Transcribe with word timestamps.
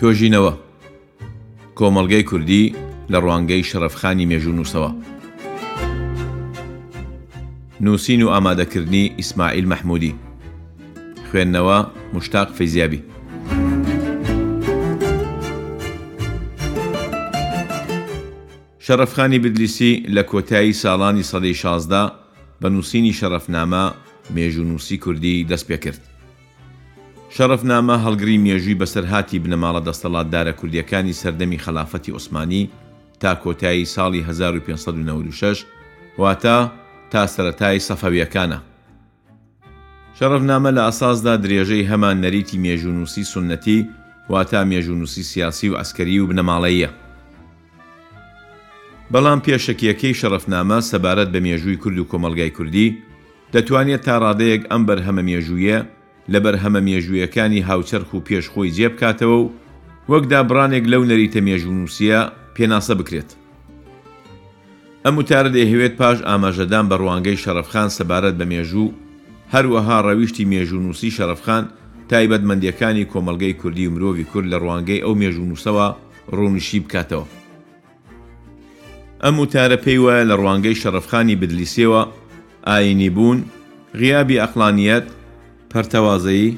تۆژینەوە 0.00 0.52
کۆمەلگەی 1.78 2.24
کوردی 2.30 2.64
لە 3.12 3.18
ڕوانگەی 3.24 3.66
شەرفخانی 3.70 4.28
مێژوو 4.30 4.56
نووسەوە 4.58 4.90
نووسین 7.84 8.20
و 8.22 8.32
ئامادەکردنی 8.34 9.04
ئیسماعیل 9.20 9.66
مەحمودی 9.72 10.12
خوێندنەوە 11.28 11.78
مشتاق 12.14 12.48
فەیزیابی 12.58 13.00
شەرفخانی 18.86 19.38
بدلیسی 19.44 19.92
لە 20.16 20.22
کۆتایی 20.30 20.78
ساڵانی 20.82 21.24
سەدەی 21.30 21.54
16دا 21.62 22.04
بە 22.60 22.68
نووسینی 22.74 23.12
شەرفنامە 23.20 23.84
مێژوونووسی 24.34 24.96
کوردی 25.04 25.44
دەست 25.50 25.66
پێ 25.70 25.76
کرد 25.84 26.09
شەرفنامە 27.38 27.96
هەڵگری 28.04 28.42
مێژووی 28.46 28.78
بەسەر 28.82 29.04
هاتی 29.12 29.42
بنەماڵە 29.44 29.80
دەستەڵاتدارە 29.88 30.52
کوردیەکانی 30.60 31.18
سەردەمی 31.22 31.62
خلافەتی 31.64 32.12
عوسمانی 32.16 32.62
تا 33.20 33.30
کۆتایی 33.44 33.90
ساڵی 33.94 34.20
1596 34.28 35.64
واتە 36.20 36.56
تا 37.12 37.22
سەتای 37.34 37.78
سەفەویەکانە. 37.88 38.58
شەرفنامە 40.18 40.70
لە 40.76 40.80
ئاساسدا 40.86 41.34
درێژەی 41.44 41.88
هەمان 41.90 42.16
نەریتی 42.24 42.56
مێژونوسی 42.64 43.24
سنەتی 43.32 43.78
واتە 44.32 44.60
مێژونوسی 44.72 45.22
سیاسی 45.30 45.68
و 45.70 45.74
ئەسکەری 45.80 46.18
و 46.22 46.26
بنەماڵەیە. 46.30 46.90
بەڵام 49.12 49.40
پێشەکیەکەی 49.46 50.14
شەرفنامە 50.20 50.78
سەبارەت 50.90 51.28
بە 51.34 51.40
مێژووی 51.46 51.80
کورد 51.82 51.98
و 51.98 52.08
کۆمەلگای 52.10 52.54
کوردی 52.56 52.88
دەتوانێت 53.54 54.02
تا 54.06 54.14
ڕادەیەک 54.22 54.62
ئەم 54.70 54.82
بەرهەمە 54.88 55.22
مێژوویە 55.30 55.80
لەبەر 56.34 56.56
هەمە 56.62 56.80
مێژوویەکانی 56.88 57.64
هاوچەرخ 57.68 58.08
و 58.14 58.24
پێشخۆی 58.28 58.72
جێبکاتەوە 58.76 59.38
و 59.42 59.50
وەکدا 60.12 60.40
بڕانێک 60.48 60.84
لەو 60.92 61.02
نەریتە 61.10 61.40
مێژونووسە 61.48 62.20
پێناسە 62.56 62.94
بکرێت. 63.00 63.30
ئەم 65.04 65.14
وتارە 65.20 65.50
دەهوێت 65.56 65.94
پاش 66.00 66.18
ئاماژەدان 66.28 66.86
بە 66.90 66.96
ڕوانگەی 67.00 67.40
شەرفخان 67.44 67.88
سەبارەت 67.96 68.34
بە 68.40 68.46
مێژوو 68.52 68.94
هەروەها 69.54 69.98
ڕەویشتی 70.06 70.48
مێژونووسی 70.52 71.10
شەرفخان 71.16 71.64
تایبەتمەندیەکانی 72.10 73.08
کۆمەلگەی 73.12 73.58
کوردی 73.60 73.86
و 73.88 73.92
مرۆڤی 73.94 74.26
کورد 74.32 74.46
لە 74.52 74.58
ڕوانگەی 74.62 75.04
ئەو 75.04 75.14
مێژونووسەوە 75.22 75.86
ڕوونشی 76.36 76.80
بکاتەوە. 76.84 77.26
ئەم 79.24 79.36
وتارە 79.42 79.78
پێی 79.84 80.00
وایە 80.04 80.24
لە 80.30 80.34
ڕوانگەی 80.40 80.80
شەرفخانی 80.82 81.36
بدلیسەوە 81.42 82.02
ئاینی 82.68 83.10
بوون، 83.16 83.38
غیابی 84.00 84.40
ئەقلانیت 84.42 85.06
پەرتەوازایی 85.74 86.48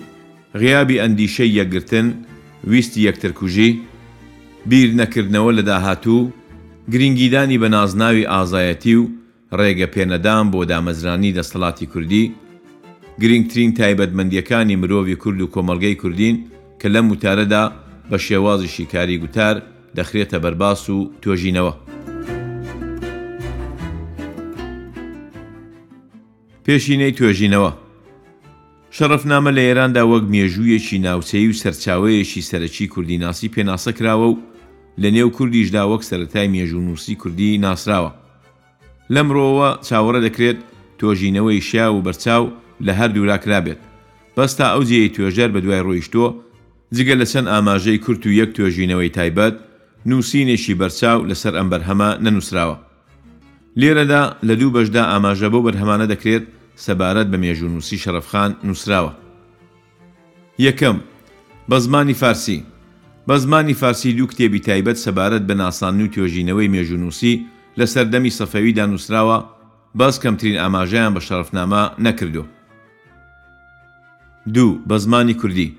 غیابی 0.60 1.00
ئەندیشەی 1.02 1.52
یەکگرتن 1.60 2.06
ویستی 2.72 3.00
یەکترکوژی 3.08 3.68
بیر 4.70 4.88
نەکردنەوە 5.00 5.52
لە 5.58 5.62
داهاتوو 5.68 6.20
گرنگیدانی 6.92 7.58
بە 7.62 7.68
نازناوی 7.76 8.26
ئازایەتی 8.34 8.94
و 9.00 9.04
ڕێگە 9.58 9.86
پێنەدان 9.94 10.44
بۆ 10.52 10.60
دامەزرانی 10.70 11.34
دەسەڵاتی 11.38 11.86
کوردی 11.92 12.24
گرنگترین 13.22 13.70
تایبەتمەندیەکانی 13.78 14.76
مرۆڤی 14.82 15.16
کورد 15.22 15.40
و 15.40 15.46
کۆمەلگەی 15.54 15.96
کوردین 16.02 16.36
کە 16.80 16.86
لەم 16.94 17.06
وتارەدا 17.12 17.64
بە 18.10 18.16
شێوازیشی 18.26 18.86
کاری 18.92 19.18
گوتار 19.22 19.56
دەخرێتە 19.96 20.38
بەرباس 20.44 20.84
و 20.94 20.96
تۆژینەوە. 21.24 21.72
پێشینەی 26.64 27.12
توێژینەوە 27.18 27.72
شەرفنامە 28.98 29.50
لە 29.56 29.62
ئێراندا 29.68 30.02
وەک 30.12 30.24
مێژوویەکی 30.32 30.98
ناوچەی 31.06 31.46
و 31.48 31.52
سەرچاوەیەکی 31.60 32.46
سەرەکی 32.50 32.86
کوردی 32.94 33.18
ناسی 33.24 33.48
پێناسە 33.54 33.90
کراوە 33.98 34.28
و 34.30 34.38
لە 35.02 35.08
نێو 35.16 35.28
کوردیشدا 35.36 35.82
وەک 35.92 36.02
سەتای 36.10 36.48
مێژونووسی 36.54 37.14
کوردی 37.22 37.58
ناسراوە 37.64 38.10
لەمڕۆوە 39.14 39.68
چاوەڕە 39.88 40.20
دەکرێت 40.26 40.58
تۆژینەوەی 40.98 41.60
شیا 41.68 41.86
و 41.92 42.02
بەرچاو 42.06 42.44
لە 42.86 42.92
هەردوو 42.98 43.28
راکرابێت 43.30 43.80
بەستا 44.36 44.66
ئەو 44.74 44.82
جێی 44.88 45.08
توێژەر 45.14 45.50
بە 45.54 45.60
دوای 45.64 45.82
ڕۆیشتۆ 45.86 46.24
جگە 46.96 47.14
لە 47.20 47.26
چەند 47.32 47.50
ئاماژەی 47.52 48.02
کورت 48.04 48.22
و 48.26 48.36
یەک 48.40 48.50
توێژینەوەی 48.56 49.10
تایبەت 49.16 49.54
نووسینێکی 50.10 50.78
بەرچاو 50.80 51.18
لەسەر 51.30 51.54
ئەمبەرهەمە 51.58 52.10
نەنووسراوە 52.24 52.76
لێرەدا 53.80 54.22
لە 54.48 54.54
دوو 54.60 54.70
بەشدا 54.76 55.02
ئاماژە 55.12 55.48
بۆ 55.52 55.58
بەرهەمانە 55.66 56.06
دەکرێت 56.12 56.44
سەبارەت 56.84 57.28
بە 57.32 57.36
مێژونوسی 57.44 57.98
شەرفخان 58.04 58.50
نووسراوە. 58.66 59.12
یەکەم 60.66 60.96
بە 61.70 61.76
زمانی 61.84 62.14
فارسی 62.22 62.64
بە 63.28 63.34
زمانی 63.42 63.74
فارسی 63.74 64.12
دوو 64.12 64.30
کتێبی 64.32 64.60
تایبەت 64.68 64.98
سەبارەت 65.04 65.42
بە 65.48 65.54
ناسان 65.62 66.00
و 66.02 66.12
توێژینەوەی 66.14 66.72
مێژونوسی 66.74 67.34
لە 67.78 67.84
سەردەمی 67.92 68.34
سەفەویدا 68.38 68.84
نووسراوە 68.92 69.38
باز 70.00 70.14
کەمترین 70.22 70.56
ئاماژەیان 70.60 71.12
بە 71.14 71.20
شەرفنامە 71.26 71.82
نەکردو. 72.06 72.44
دوو 74.54 74.78
بە 74.88 74.96
زمانی 75.04 75.34
کوردی 75.40 75.74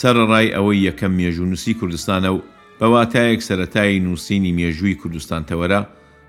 سەرڕای 0.00 0.54
ئەوەی 0.56 0.84
یەکەم 0.88 1.12
مێژونوسی 1.20 1.72
کوردستانە 1.80 2.30
و 2.36 2.38
بەواتایەک 2.80 3.40
سەتایی 3.48 4.00
نووسینی 4.06 4.52
مێژووی 4.60 4.98
کوردستان 5.02 5.42
تەوەرە 5.50 5.80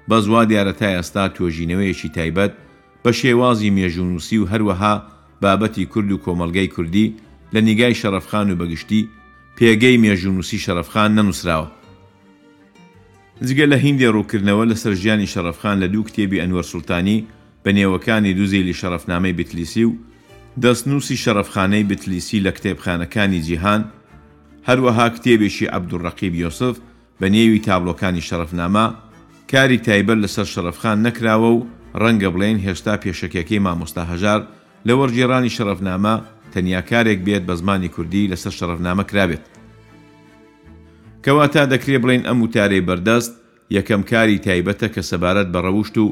بە 0.09 0.15
زوا 0.25 0.41
دیارەتای 0.49 0.97
ئەستا 0.99 1.23
توۆژینەوەیەکی 1.35 2.09
تایبەت 2.17 2.53
بە 3.03 3.11
شێوازی 3.19 3.69
مێژونوسی 3.77 4.37
و 4.39 4.45
هەروەها 4.51 4.95
بابەتی 5.43 5.85
کورد 5.91 6.11
و 6.11 6.17
کۆمەلگای 6.25 6.67
کوردی 6.75 7.13
لە 7.53 7.57
نیگای 7.67 7.95
شەرفخان 8.01 8.47
و 8.51 8.55
بەگشتی 8.61 9.01
پێگەی 9.57 9.97
مێژونوسی 10.03 10.59
شەرفخان 10.65 11.09
نەنووسراوە 11.17 11.67
جگە 13.47 13.65
لە 13.71 13.75
هیندی 13.83 14.11
ڕووکردنەوە 14.15 14.63
لە 14.71 14.75
سەرژیانی 14.83 15.27
شەرفخان 15.33 15.77
لە 15.83 15.87
دوو 15.93 16.03
کتێبی 16.07 16.39
ئەنوەر 16.41 16.63
سوڵتانی 16.71 17.23
بە 17.65 17.69
نێوەکانی 17.77 18.33
دوزیلی 18.37 18.73
شەرفنامەی 18.81 19.37
بتلیسی 19.39 19.83
و 19.89 19.93
دەستنووسی 20.61 21.17
شەرفخانەی 21.25 21.83
بتلیسی 21.89 22.43
لە 22.45 22.51
کتێبخانەکانی 22.57 23.41
جیهان 23.47 23.81
هەروەها 24.69 25.07
کتێبێکی 25.15 25.65
عبدوڕقیب 25.75 26.33
یۆسف 26.43 26.75
بە 27.21 27.27
نێوی 27.33 27.59
تابلۆکانی 27.67 28.21
شەرفنامە 28.29 28.85
کاری 29.51 29.77
تایبەر 29.87 30.17
لەسەر 30.23 30.45
شەرفخان 30.53 30.97
نەکراوە 31.07 31.49
و 31.53 31.67
ڕەنگە 32.03 32.29
بڵێن 32.33 32.57
هێشتا 32.65 32.93
پێشەکەکەی 33.03 33.63
مامۆستا 33.65 34.03
هەژار 34.11 34.41
لە 34.87 34.93
وەرجێرانی 34.99 35.53
شەرەفنامە 35.57 36.15
تەنیا 36.53 36.81
کارێک 36.89 37.19
بێت 37.27 37.43
بە 37.49 37.53
زمانی 37.61 37.89
کوردی 37.95 38.29
لەسەر 38.31 38.53
شەرەفنامە 38.59 39.03
کرابێت. 39.09 39.43
کەواتە 41.25 41.63
دەکرێ 41.73 41.97
بڵێن 42.03 42.23
ئەم 42.27 42.37
وتارەی 42.43 42.85
بەردەست 42.87 43.33
یەکەم 43.77 44.01
کاری 44.11 44.37
تایبەتە 44.45 44.87
کە 44.95 45.01
سەبارەت 45.09 45.47
بە 45.53 45.59
ڕەوشت 45.65 45.95
و 46.03 46.05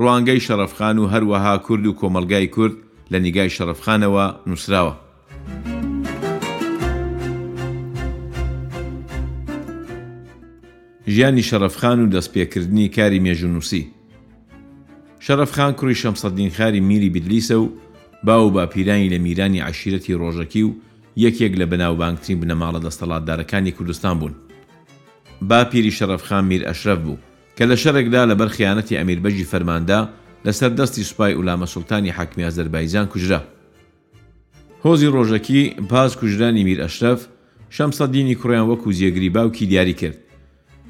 ڕوانگەی 0.00 0.44
شەرەفخان 0.46 0.96
و 0.98 1.04
هەروەها 1.12 1.54
کورد 1.66 1.84
و 1.86 1.96
کۆمەلگای 2.00 2.46
کورد 2.56 2.76
لە 3.12 3.18
نیگای 3.24 3.50
شەرەفخانەوە 3.56 4.26
نووسراوە. 4.48 4.94
ژیانی 11.14 11.42
شەرەفخان 11.50 11.98
و 12.02 12.10
دەستپێکردنی 12.14 12.88
کاری 12.96 13.20
مێژونووسی 13.26 13.82
شەرەفخان 15.26 15.72
کوڕی 15.80 15.94
شەمسەدین 15.96 16.50
خاری 16.56 16.80
میری 16.80 17.10
بیدلیسە 17.14 17.52
و 17.52 17.68
باو 18.24 18.50
با 18.50 18.66
پیرانی 18.66 19.10
لە 19.16 19.20
میرانی 19.20 19.60
عشیرەتی 19.60 20.10
ڕۆژەکی 20.18 20.56
و 20.58 20.72
یەکێک 21.18 21.52
لە 21.60 21.66
بەناوبانگترین 21.72 22.38
بنەماڵە 22.40 22.80
دەستەڵاتدارەکانی 22.86 23.70
کوردستان 23.76 24.18
بوون. 24.18 24.34
با 25.42 25.64
پیری 25.64 25.90
شەرەفخان 25.92 26.44
میر 26.50 26.62
ئەشرف 26.72 26.86
بوو 26.98 27.16
کە 27.56 27.60
لە 27.62 27.76
شەرێکدا 27.82 28.22
لەبەر 28.30 28.48
خیانەتی 28.56 28.96
ئەمیربەجی 28.96 29.46
فەرماندا 29.54 30.00
لەسەر 30.46 30.72
دەستی 30.78 31.00
سوپای 31.08 31.34
ئولامە 31.36 31.66
سوڵتانی 31.72 32.10
حاکمی 32.18 32.44
ئازەربایزان 32.50 33.06
کوژرا. 33.12 33.40
هۆزی 34.84 35.06
ڕۆژەکی 35.14 35.74
پاس 35.90 36.16
کوژرانی 36.16 36.64
میر 36.64 36.80
ئەشرف 36.86 37.20
شەمسەدینی 37.70 38.34
کوڕیان 38.40 38.66
وەکو 38.74 38.92
زیێگری 38.96 39.30
باوکی 39.36 39.66
دیاری 39.66 39.94
کرد. 39.94 40.18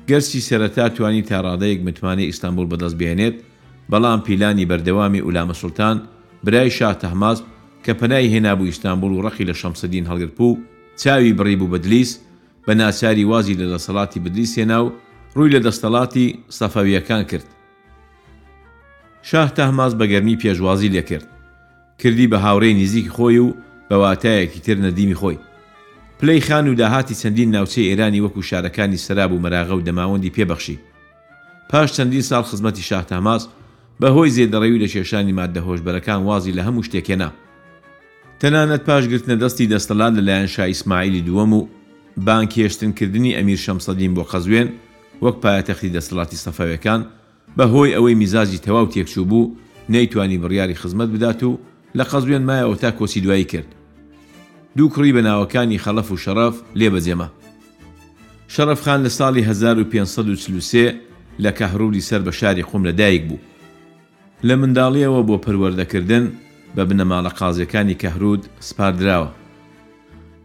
گەرسی 0.09 0.41
سەرەتا 0.49 0.87
توانی 0.97 1.23
تاڕادەیەک 1.23 1.81
متمانی 1.87 2.25
ئیستانبول 2.31 2.67
بەدەست 2.71 2.95
بێنێت 3.01 3.35
بەڵام 3.93 4.21
پیلانی 4.27 4.65
بەردەوامی 4.71 5.21
ئولامە 5.27 5.53
سولتان 5.53 6.03
برای 6.45 6.71
شاه 6.71 6.95
تەحماز 6.99 7.39
کە 7.85 7.91
پەنای 8.01 8.29
هێنابوو 8.35 8.65
ئیستانبول 8.67 9.13
و 9.13 9.23
ڕەخی 9.29 9.45
لە 9.47 9.55
شەمسەدین 9.57 10.07
هەڵگرت 10.11 10.35
بوو 10.37 10.59
چاوی 10.97 11.33
بڕی 11.37 11.57
بوو 11.57 11.79
بەدلیس 11.79 12.11
بە 12.67 12.71
ناساری 12.75 13.25
وازی 13.25 13.55
لە 13.55 13.67
دەسەڵاتی 13.79 14.19
بدلیس 14.21 14.59
هێنا 14.59 14.85
و 14.85 14.93
ڕووی 15.37 15.51
لە 15.53 15.59
دەستەڵاتی 15.67 16.35
سەفەویەکان 16.59 17.23
کرد 17.31 17.45
شاه 19.23 19.49
تەحماز 19.55 19.95
بە 19.95 20.07
گەرمی 20.07 20.37
پێشوازی 20.41 20.89
لەکرد 20.97 21.27
کردی 21.99 22.29
بە 22.29 22.35
هاوڕێی 22.37 22.75
نزیک 22.83 23.09
خۆی 23.11 23.39
و 23.47 23.53
بەواتایەکی 23.91 24.61
تر 24.61 24.75
نەدیمی 24.85 25.17
خۆی 25.21 25.39
پلەی 26.21 26.41
خان 26.41 26.69
و 26.69 26.75
داهاتی 26.75 27.15
چەندین 27.21 27.55
ناوچەی 27.57 27.89
ئێرانی 27.95 28.21
وەکو 28.27 28.43
شارەکانی 28.51 29.01
سەراب 29.07 29.33
و 29.33 29.43
مەراغە 29.45 29.75
و 29.77 29.83
دەماوەندی 29.89 30.35
پێبەخشی 30.37 30.77
پاش 31.71 31.89
چەندین 32.01 32.23
ساڵ 32.31 32.43
خزمەتی 32.51 32.83
شاه 32.83 33.05
تەماس 33.09 33.43
بەهۆی 34.01 34.31
زێدەڕەوی 34.37 34.81
لە 34.83 34.89
شێشانی 34.95 35.37
مادەهۆشبەرەکان 35.39 36.21
وازی 36.29 36.53
لە 36.59 36.63
هەموو 36.67 36.87
شتێکێنا 36.89 37.29
تەنانەت 38.41 38.83
پاشگرتنە 38.89 39.37
دەستی 39.43 39.71
دەستەلات 39.73 40.13
لەلایەن 40.19 40.47
شایسمماعیلی 40.55 41.25
دووەم 41.27 41.53
و 41.59 41.69
بان 42.27 42.45
کێشتنکردنی 42.55 43.37
ئەمیر 43.39 43.59
شەمسەدین 43.65 44.13
بۆ 44.17 44.23
قەزوێن 44.31 44.69
وەک 45.25 45.37
پایەتەختی 45.43 45.93
دەسەڵاتی 45.97 46.41
سەفاوەکان 46.45 47.01
بەهۆی 47.57 47.95
ئەوەی 47.95 48.15
میزازی 48.21 48.63
تەواو 48.65 48.91
تێکچوو 48.93 49.25
بوو 49.31 49.51
نەیتوانی 49.93 50.39
بڕیاری 50.43 50.79
خزمەت 50.83 51.09
بدات 51.15 51.43
و 51.43 51.59
لە 51.99 52.05
قەزوێن 52.11 52.43
مایەوە 52.49 52.77
تا 52.83 52.91
کۆسی 52.99 53.21
دوایی 53.23 53.45
کرد 53.53 53.71
دوو 54.77 54.89
کوڕی 54.95 55.13
بەناوەکانی 55.17 55.83
خەڵەف 55.85 56.09
و 56.13 56.17
شەرەف 56.25 56.57
لێبەجێمە 56.79 57.29
شەرەفخان 58.55 59.01
لە 59.07 59.11
ساڵی 59.19 59.43
1543 59.49 60.95
لە 61.39 61.51
کەهروری 61.59 62.01
سەر 62.01 62.21
بە 62.27 62.33
شاری 62.33 62.63
قوم 62.63 62.83
لەدایک 62.89 63.23
بوو 63.29 63.39
لە 64.49 64.55
منداڵیەوە 64.61 65.21
بۆ 65.29 65.37
پەروەردەکردن 65.45 66.25
بە 66.77 66.83
بنەماڵە 66.89 67.31
قازیەکانی 67.39 67.95
کەهرود 68.03 68.43
سپاردراوە. 68.69 69.29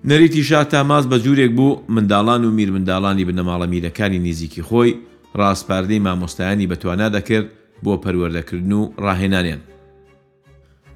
نەریتی 0.10 0.44
شا 0.50 0.64
تاماز 0.64 1.06
بە 1.12 1.16
جوورێک 1.24 1.52
بوو 1.58 1.82
منداڵان 1.96 2.42
و 2.46 2.50
میر 2.58 2.70
منداڵانی 2.76 3.26
بنەماڵە 3.30 3.68
میرەکانی 3.74 4.20
نزیکی 4.28 4.64
خۆی 4.68 4.94
ڕاستپاردەی 5.38 6.00
مامۆستایانی 6.06 6.68
بەتوانا 6.72 7.08
دەکرد 7.16 7.48
بۆ 7.84 7.94
پەروەردەکردن 8.04 8.72
و 8.72 8.92
ڕاهێنانیان. 9.04 9.60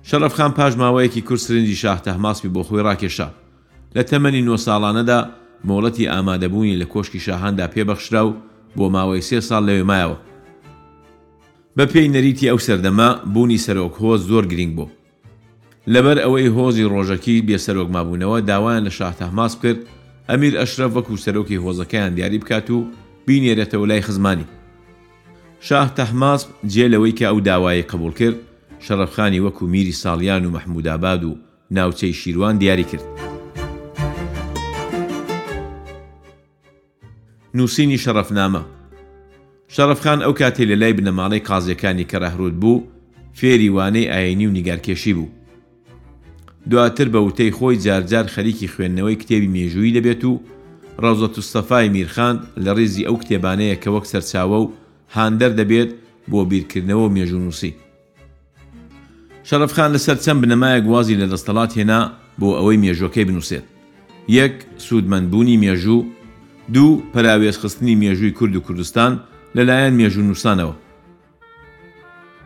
شەرەفخان 0.10 0.52
پاش 0.58 0.74
ماوەیەکی 0.82 1.22
کورسرنجی 1.28 1.76
شاهتەماسپی 1.76 2.48
بۆ 2.56 2.62
خۆی 2.68 2.84
ڕاکێشا 2.88 3.28
لە 3.96 4.04
تەمەنی 4.10 4.42
نوۆ 4.48 4.58
ساڵانەدا 4.66 5.20
مۆڵەتی 5.68 6.08
ئامادەبوونی 6.14 6.80
لە 6.82 6.86
کۆشکی 6.94 7.20
شاهاندا 7.26 7.68
پێبەخشرا 7.74 8.22
و 8.28 8.34
بۆ 8.78 8.86
ماوەی 8.96 9.22
سێ 9.28 9.40
ساڵ 9.48 9.62
لەوێ 9.68 9.84
مایەوە 9.90 10.18
بە 11.78 11.86
پێی 11.92 12.12
نەریتی 12.14 12.48
ئەو 12.52 12.60
سەردەما 12.68 13.10
بوونی 13.34 13.64
سەرۆک 13.66 13.94
هۆز 14.02 14.22
زۆر 14.30 14.46
گرنگ 14.52 14.74
بوو 14.76 14.92
لەبەر 15.94 16.18
ئەوەی 16.24 16.54
هۆزی 16.56 16.90
ڕۆژەکی 16.94 17.44
بێسەرۆک 17.48 17.90
مابوونەوە 17.96 18.38
داوایان 18.50 18.84
لە 18.88 18.92
شاهتەماس 19.00 19.54
کرد 19.62 19.80
ئەمیر 20.30 20.54
ئەشرف 20.60 20.92
وەکو 20.98 21.22
سەرۆکی 21.26 21.62
هۆزەکەیان 21.64 22.12
دیاری 22.16 22.40
بکات 22.44 22.68
و 22.76 22.86
بینێرێتەوە 23.28 23.88
لای 23.90 24.02
خزمانی 24.08 24.46
شاه 25.68 25.88
تەحماس 25.98 26.42
جێ 26.74 26.86
لەوەی 26.94 27.14
کە 27.20 27.26
ئەو 27.30 27.40
داوایە 27.50 27.86
قبول 27.92 28.14
کرد 28.20 28.38
شەرەفخانی 28.88 29.42
وەکو 29.46 29.66
میری 29.74 29.94
ساڵیان 30.02 30.44
و 30.46 30.52
مەحموداباد 30.56 31.24
و 31.24 31.38
ناوچەی 31.76 32.14
شیروان 32.22 32.56
دیاری 32.58 32.84
کرد 32.92 33.06
نووسینی 37.58 37.98
شەرەفنامە 38.04 38.62
شەرفخان 39.76 40.20
ئەو 40.22 40.34
کاتێ 40.40 40.64
لە 40.72 40.76
لای 40.82 40.94
بنەماڵەی 40.98 41.46
قازیەکانی 41.48 42.10
کەراهرود 42.12 42.56
بوو 42.62 42.84
فێری 43.34 43.70
وانەی 43.76 44.12
ئاینی 44.14 44.48
و 44.48 44.52
نیگارکێشی 44.58 45.14
بوو 45.14 45.30
دواتر 46.70 47.08
بە 47.14 47.20
وتەی 47.28 47.54
خۆی 47.58 47.78
جارجار 47.86 48.26
خەریکی 48.36 48.68
خوێندنەوەی 48.74 49.22
کتێبی 49.22 49.52
مێژووی 49.56 49.94
دەبێت 49.98 50.24
و 50.26 50.42
ڕۆزەت 51.04 51.34
وستەفای 51.40 51.90
میرخان 51.90 52.36
لە 52.66 52.72
ڕێزی 52.78 53.06
ئەو 53.08 53.18
کتێبانەیە 53.22 53.78
کە 53.84 53.88
وەک 53.96 54.06
سەرچاوە 54.12 54.58
و 54.64 54.72
هاندەر 55.16 55.52
دەبێت 55.60 55.90
بۆ 56.32 56.40
بیرکردنەوە 56.50 57.04
و 57.08 57.14
مێژونووسی 57.16 57.72
شەرفخان 59.50 59.90
لەسەر 59.96 60.18
چەند 60.26 60.40
بنەمایە 60.44 60.80
گوازی 60.88 61.20
لە 61.22 61.28
دەستەڵات 61.32 61.72
هێنا 61.78 62.00
بۆ 62.40 62.50
ئەوەی 62.58 62.82
مێژۆەکەی 62.84 63.28
بنووسێت 63.28 63.66
یەک 64.38 64.56
سوودمەندبوونی 64.88 65.60
مێژوو 65.64 66.06
دوو 66.74 67.02
پراوێزخستنی 67.14 67.96
مێژووی 68.04 68.36
کورد 68.38 68.56
و 68.56 68.62
کوردستان 68.68 69.14
لەلایەن 69.58 69.94
مێژونوسانەوە 70.00 70.74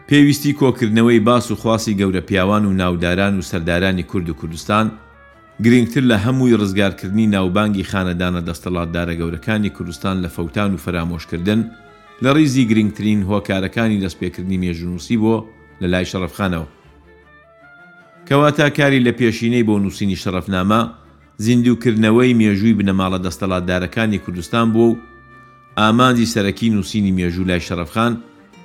پێویستی 0.10 0.54
کۆکردنەوەی 0.60 1.20
باس 1.28 1.46
و 1.52 1.56
خواسی 1.62 1.98
گەورە 2.00 2.22
پیاوان 2.28 2.66
و 2.66 2.72
ناوداران 2.80 3.38
و 3.38 3.42
سەردارانی 3.50 4.04
کورد 4.12 4.30
و 4.30 4.34
کوردستان 4.34 4.88
گرنگتر 5.64 6.04
لە 6.12 6.18
هەمووی 6.26 6.58
ڕزگارکردنی 6.62 7.28
ناوبانگی 7.36 7.84
خانەدانە 7.92 8.42
دەستەڵاتدارە 8.50 9.16
گەورەکانی 9.22 9.70
کوردستان 9.78 10.16
لە 10.24 10.28
فەوتان 10.36 10.72
و 10.74 10.78
فەرامۆشکردن 10.86 11.62
لە 12.24 12.30
ڕیزی 12.36 12.66
گرنگترین 12.70 13.22
هۆکارەکانی 13.30 14.02
دەستپێکردنی 14.04 14.60
مێژونوسی 14.64 15.18
بۆ 15.24 15.36
لە 15.82 15.88
لای 15.92 16.06
شەرفخانەوە 16.06 16.68
کەواتە 18.28 18.68
کاری 18.78 19.04
لە 19.08 19.12
پێشینەی 19.20 19.64
بۆ 19.68 19.74
نووسینی 19.84 20.18
شەرفنامە 20.24 20.80
زیندوکردنەوەی 21.46 22.32
مێژووی 22.42 22.74
بنەماڵە 22.80 23.18
دەستەڵاتدارەکانی 23.26 24.20
کوردستان 24.26 24.68
بوو 24.74 24.92
و 24.92 24.96
ئامانجی 25.80 26.26
سەرەکی 26.26 26.64
نووسینی 26.74 27.16
مێژوو 27.20 27.48
لای 27.50 27.62
شەرەفخان 27.68 28.14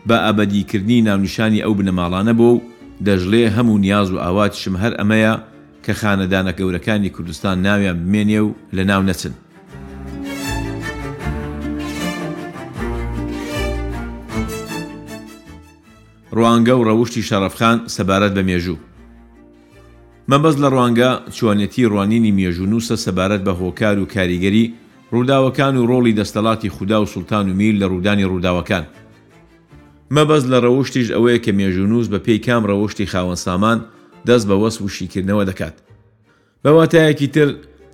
بە 0.09 0.17
ئابدیکردنی 0.25 1.03
ناونشانی 1.07 1.63
ئەو 1.65 1.73
بنەماڵانە 1.79 2.35
بۆ 2.39 2.49
و 2.55 2.63
دەژلێ 3.07 3.45
هەموو 3.57 3.79
نیاز 3.85 4.09
و 4.13 4.17
ئاوات 4.25 4.53
شم 4.63 4.75
هەر 4.83 4.93
ئەمەیە 5.01 5.35
کە 5.85 5.93
خانەدانە 6.01 6.53
گەورەکانی 6.59 7.11
کوردستان 7.17 7.57
ناویان 7.67 7.99
بمێنێ 8.05 8.41
و 8.47 8.55
لە 8.77 8.83
ناو 8.91 9.03
نەچن. 9.09 9.33
ڕوانگە 16.37 16.75
و 16.79 16.85
ڕەوشی 16.89 17.23
شەرەفخان 17.29 17.79
سەبارەت 17.97 18.33
بە 18.39 18.43
مێژوو. 18.49 18.79
مەبەز 20.31 20.57
لە 20.63 20.69
ڕوانگە 20.75 21.11
چۆنێتی 21.37 21.89
ڕوانینی 21.93 22.35
مێژون 22.39 22.71
ووسە 22.73 22.97
سەبارەت 23.05 23.43
بە 23.47 23.53
هۆکار 23.61 23.97
و 23.99 24.07
کاریگەری 24.15 24.67
ڕووداوەکان 25.13 25.77
و 25.77 25.87
ڕۆڵی 25.87 26.13
دەستەڵاتی 26.19 26.69
خوددا 26.69 27.01
و 27.03 27.07
سولتان 27.07 27.51
و 27.51 27.55
میل 27.55 27.77
لە 27.83 27.87
ڕوودانی 27.91 28.25
ڕووداوەکان 28.31 28.85
مەبەز 30.15 30.45
لە 30.53 30.59
ڕەوشتیش 30.65 31.09
ئەوەیە 31.13 31.39
کە 31.45 31.53
مێژونوس 31.61 32.07
بە 32.13 32.19
پێی 32.27 32.39
کام 32.47 32.63
ڕەوشتی 32.71 33.09
خاوەن 33.13 33.37
سامان 33.45 33.79
دەست 34.29 34.47
بە 34.49 34.55
وەس 34.63 34.77
وشیکردنەوە 34.81 35.45
دەکات 35.51 35.77
بەواتایەکی 36.65 37.27
تر 37.35 37.49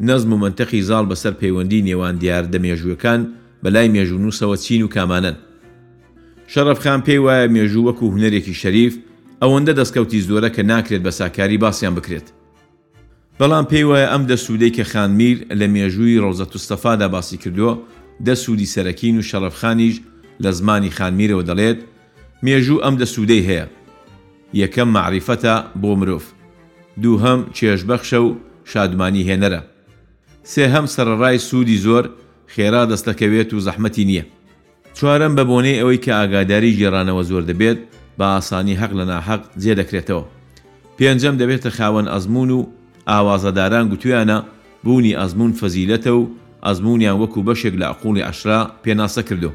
نەزم 0.09 0.33
و 0.33 0.37
منتەقی 0.45 0.83
زاڵ 0.89 1.05
بەسەر 1.11 1.35
پەیوەندی 1.41 1.83
نێوان 1.89 2.15
دیار 2.23 2.45
دەمێژوەکان 2.53 3.21
بەلای 3.65 3.89
مێژونوسەوە 3.97 4.57
چین 4.65 4.83
و 4.83 4.89
کامانن 4.89 5.37
شەرفخان 6.55 7.01
پێی 7.07 7.21
وایە 7.25 7.49
مێژوو 7.57 7.87
وەکو 7.89 8.13
هوەرێکی 8.15 8.55
شەریف 8.63 8.95
ئەوەندە 9.43 9.73
دەستکەوتی 9.79 10.21
زۆرە 10.29 10.49
کە 10.57 10.63
ناکرێت 10.71 11.03
بە 11.07 11.11
ساکاری 11.11 11.59
باسییان 11.63 11.95
بکرێت 11.95 12.27
بەڵام 13.39 13.65
پێی 13.71 13.83
وایە 13.89 14.09
ئەم 14.13 14.23
دەسوودەی 14.31 14.71
کە 14.77 14.85
خانمیر 14.93 15.39
لە 15.61 15.67
مێژووی 15.75 16.19
ڕۆزەتوستەفادا 16.25 17.09
باسی 17.15 17.37
کردووە 17.43 17.73
دەسوودی 18.27 18.73
سەرەکین 18.75 19.17
و 19.19 19.23
شەرەفخانیش 19.31 19.97
لە 20.45 20.51
زمانی 20.59 20.91
خانمیرەوە 20.97 21.43
دەڵێت 21.49 21.79
مێژوو 22.47 22.81
ئەم 22.85 22.97
دەسوودەی 23.01 23.47
هەیە 23.49 23.67
یەکەم 24.63 24.89
معریفەتە 24.97 25.55
بۆ 25.83 25.91
مرۆڤ 26.01 26.25
دوو 27.03 27.19
هەم 27.25 27.41
چێژبەخشە 27.57 28.17
و 28.27 28.35
شادمانی 28.65 29.25
هێنەرە 29.29 29.61
سێ 30.53 30.65
هەم 30.75 30.87
سەرڕای 30.95 31.39
سوودی 31.47 31.77
زۆر 31.87 32.05
خێرا 32.55 32.83
دەستەکەوێت 32.93 33.51
و 33.55 33.61
زەحمەتی 33.67 34.05
نییە 34.11 34.25
چوارەم 34.97 35.33
بە 35.37 35.45
بۆنەی 35.51 35.79
ئەوەی 35.81 36.01
کە 36.05 36.09
ئاگاداری 36.19 36.77
ژێرانەوە 36.79 37.23
زۆر 37.31 37.43
دەبێت 37.51 37.79
بە 38.19 38.25
ئاسانی 38.35 38.75
حەق 38.81 38.93
لە 38.99 39.05
ناحەق 39.13 39.43
جێ 39.63 39.73
دەکرێتەوە 39.81 40.25
پێنجەم 40.99 41.35
دەبێتە 41.41 41.71
خاوەن 41.77 42.07
ئەزمون 42.13 42.51
و 42.51 42.61
ئاوازەداران 43.09 43.87
گوتویانە 43.93 44.39
بوونی 44.85 45.17
ئەزمون 45.21 45.53
فەزیلەتە 45.61 46.07
و 46.21 46.31
ئەزمونیان 46.67 47.17
وەکو 47.23 47.41
بەشێک 47.49 47.75
لە 47.81 47.87
عقوڵی 47.93 48.23
عشرا 48.23 48.61
پێناسە 48.85 49.23
کردو. 49.29 49.53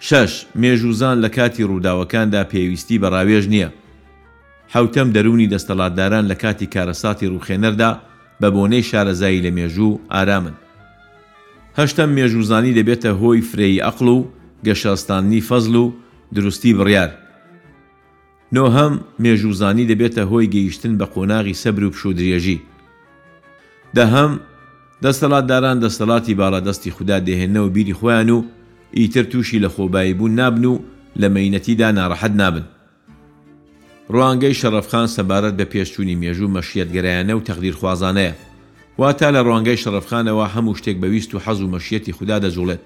شش 0.00 0.32
مێژوزان 0.60 1.16
لە 1.24 1.28
کاتی 1.36 1.64
ڕووداوەکاندا 1.70 2.42
پێویستی 2.52 2.98
بەڕاوێژ 3.02 3.44
نییە. 3.52 3.68
حوتەم 4.74 5.08
دەرونی 5.14 5.50
دەستەڵاتداران 5.52 6.24
لە 6.30 6.34
کاتی 6.42 6.68
کارەساتی 6.74 7.26
ڕوخێنەردا 7.32 7.90
بە 8.42 8.48
بۆنەی 8.54 8.86
شارەزایی 8.90 9.42
لە 9.44 9.50
مێژوو 9.58 10.00
ئارامن. 10.12 10.54
هەشتم 11.78 12.10
مێژوزانی 12.16 12.74
دەبێتە 12.78 13.10
هۆی 13.20 13.40
فرەی 13.50 13.82
ئەقل 13.86 14.06
و 14.16 14.18
گەشەستانی 14.66 15.40
فەزل 15.48 15.74
و 15.74 15.92
دروستی 16.34 16.74
بڕیار. 16.78 17.10
نۆهەم 18.56 18.94
مێژوزانی 19.22 19.88
دەبێتە 19.90 20.22
هۆی 20.30 20.50
گەیشتن 20.54 20.92
بە 21.00 21.06
قۆناغی 21.14 21.58
سەبر 21.62 21.82
و 21.84 21.92
پشودرێژی 21.94 22.58
دەهەم 23.96 24.32
دەسەڵاتداران 25.04 25.78
دەسەڵاتی 25.84 26.36
باڵادەستی 26.40 26.94
خوددا 26.96 27.18
دەهێنەوە 27.28 27.68
بیری 27.74 27.94
خۆیان 27.98 28.28
و 28.36 28.44
ئیتر 28.98 29.24
تووشی 29.30 29.62
لە 29.64 29.68
خۆبایی 29.74 30.14
بوون 30.18 30.34
نابن 30.40 30.64
و 30.64 30.74
لە 31.20 31.26
مەینەتیدا 31.34 31.88
ناڕەحەت 31.98 32.34
نابن 32.40 32.64
ڕوانگەی 34.12 34.58
شەرەفخان 34.60 35.06
سەبارەت 35.16 35.54
بە 35.58 35.64
پێشچوونی 35.72 36.18
مێژوو 36.22 36.52
مەشیەتگەرایانە 36.56 37.32
و 37.36 37.44
تەقدیر 37.48 37.74
خوازانەیە 37.80 38.34
واتە 39.00 39.28
لە 39.34 39.40
ڕوانگەی 39.46 39.80
شەرەفخانەوە 39.82 40.44
هەموو 40.54 40.78
شتێک 40.80 40.96
بەویست 41.02 41.30
و 41.34 41.38
حەز 41.44 41.58
و 41.60 41.70
مەشیەتی 41.74 42.12
خوددا 42.16 42.38
دەجوڵێت 42.44 42.82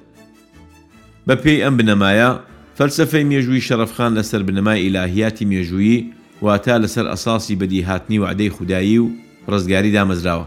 بە 1.26 1.34
پێی 1.42 1.62
ئەم 1.64 1.74
بنەمایە 1.78 2.30
فەلسفەی 2.78 3.24
مێژووی 3.30 3.66
شەرەفخان 3.68 4.12
لەسەر 4.18 4.40
بنەمای 4.48 4.82
ئیلاهیاتی 4.84 5.44
مێژووی 5.52 5.96
واتە 6.44 6.74
لەسەر 6.82 7.06
ئەساسی 7.12 7.56
بەدیهاتنی 7.60 8.18
وعدەی 8.22 8.50
خودایی 8.56 8.98
و 8.98 9.06
ڕزگاری 9.52 9.94
دامەزراوە 9.96 10.46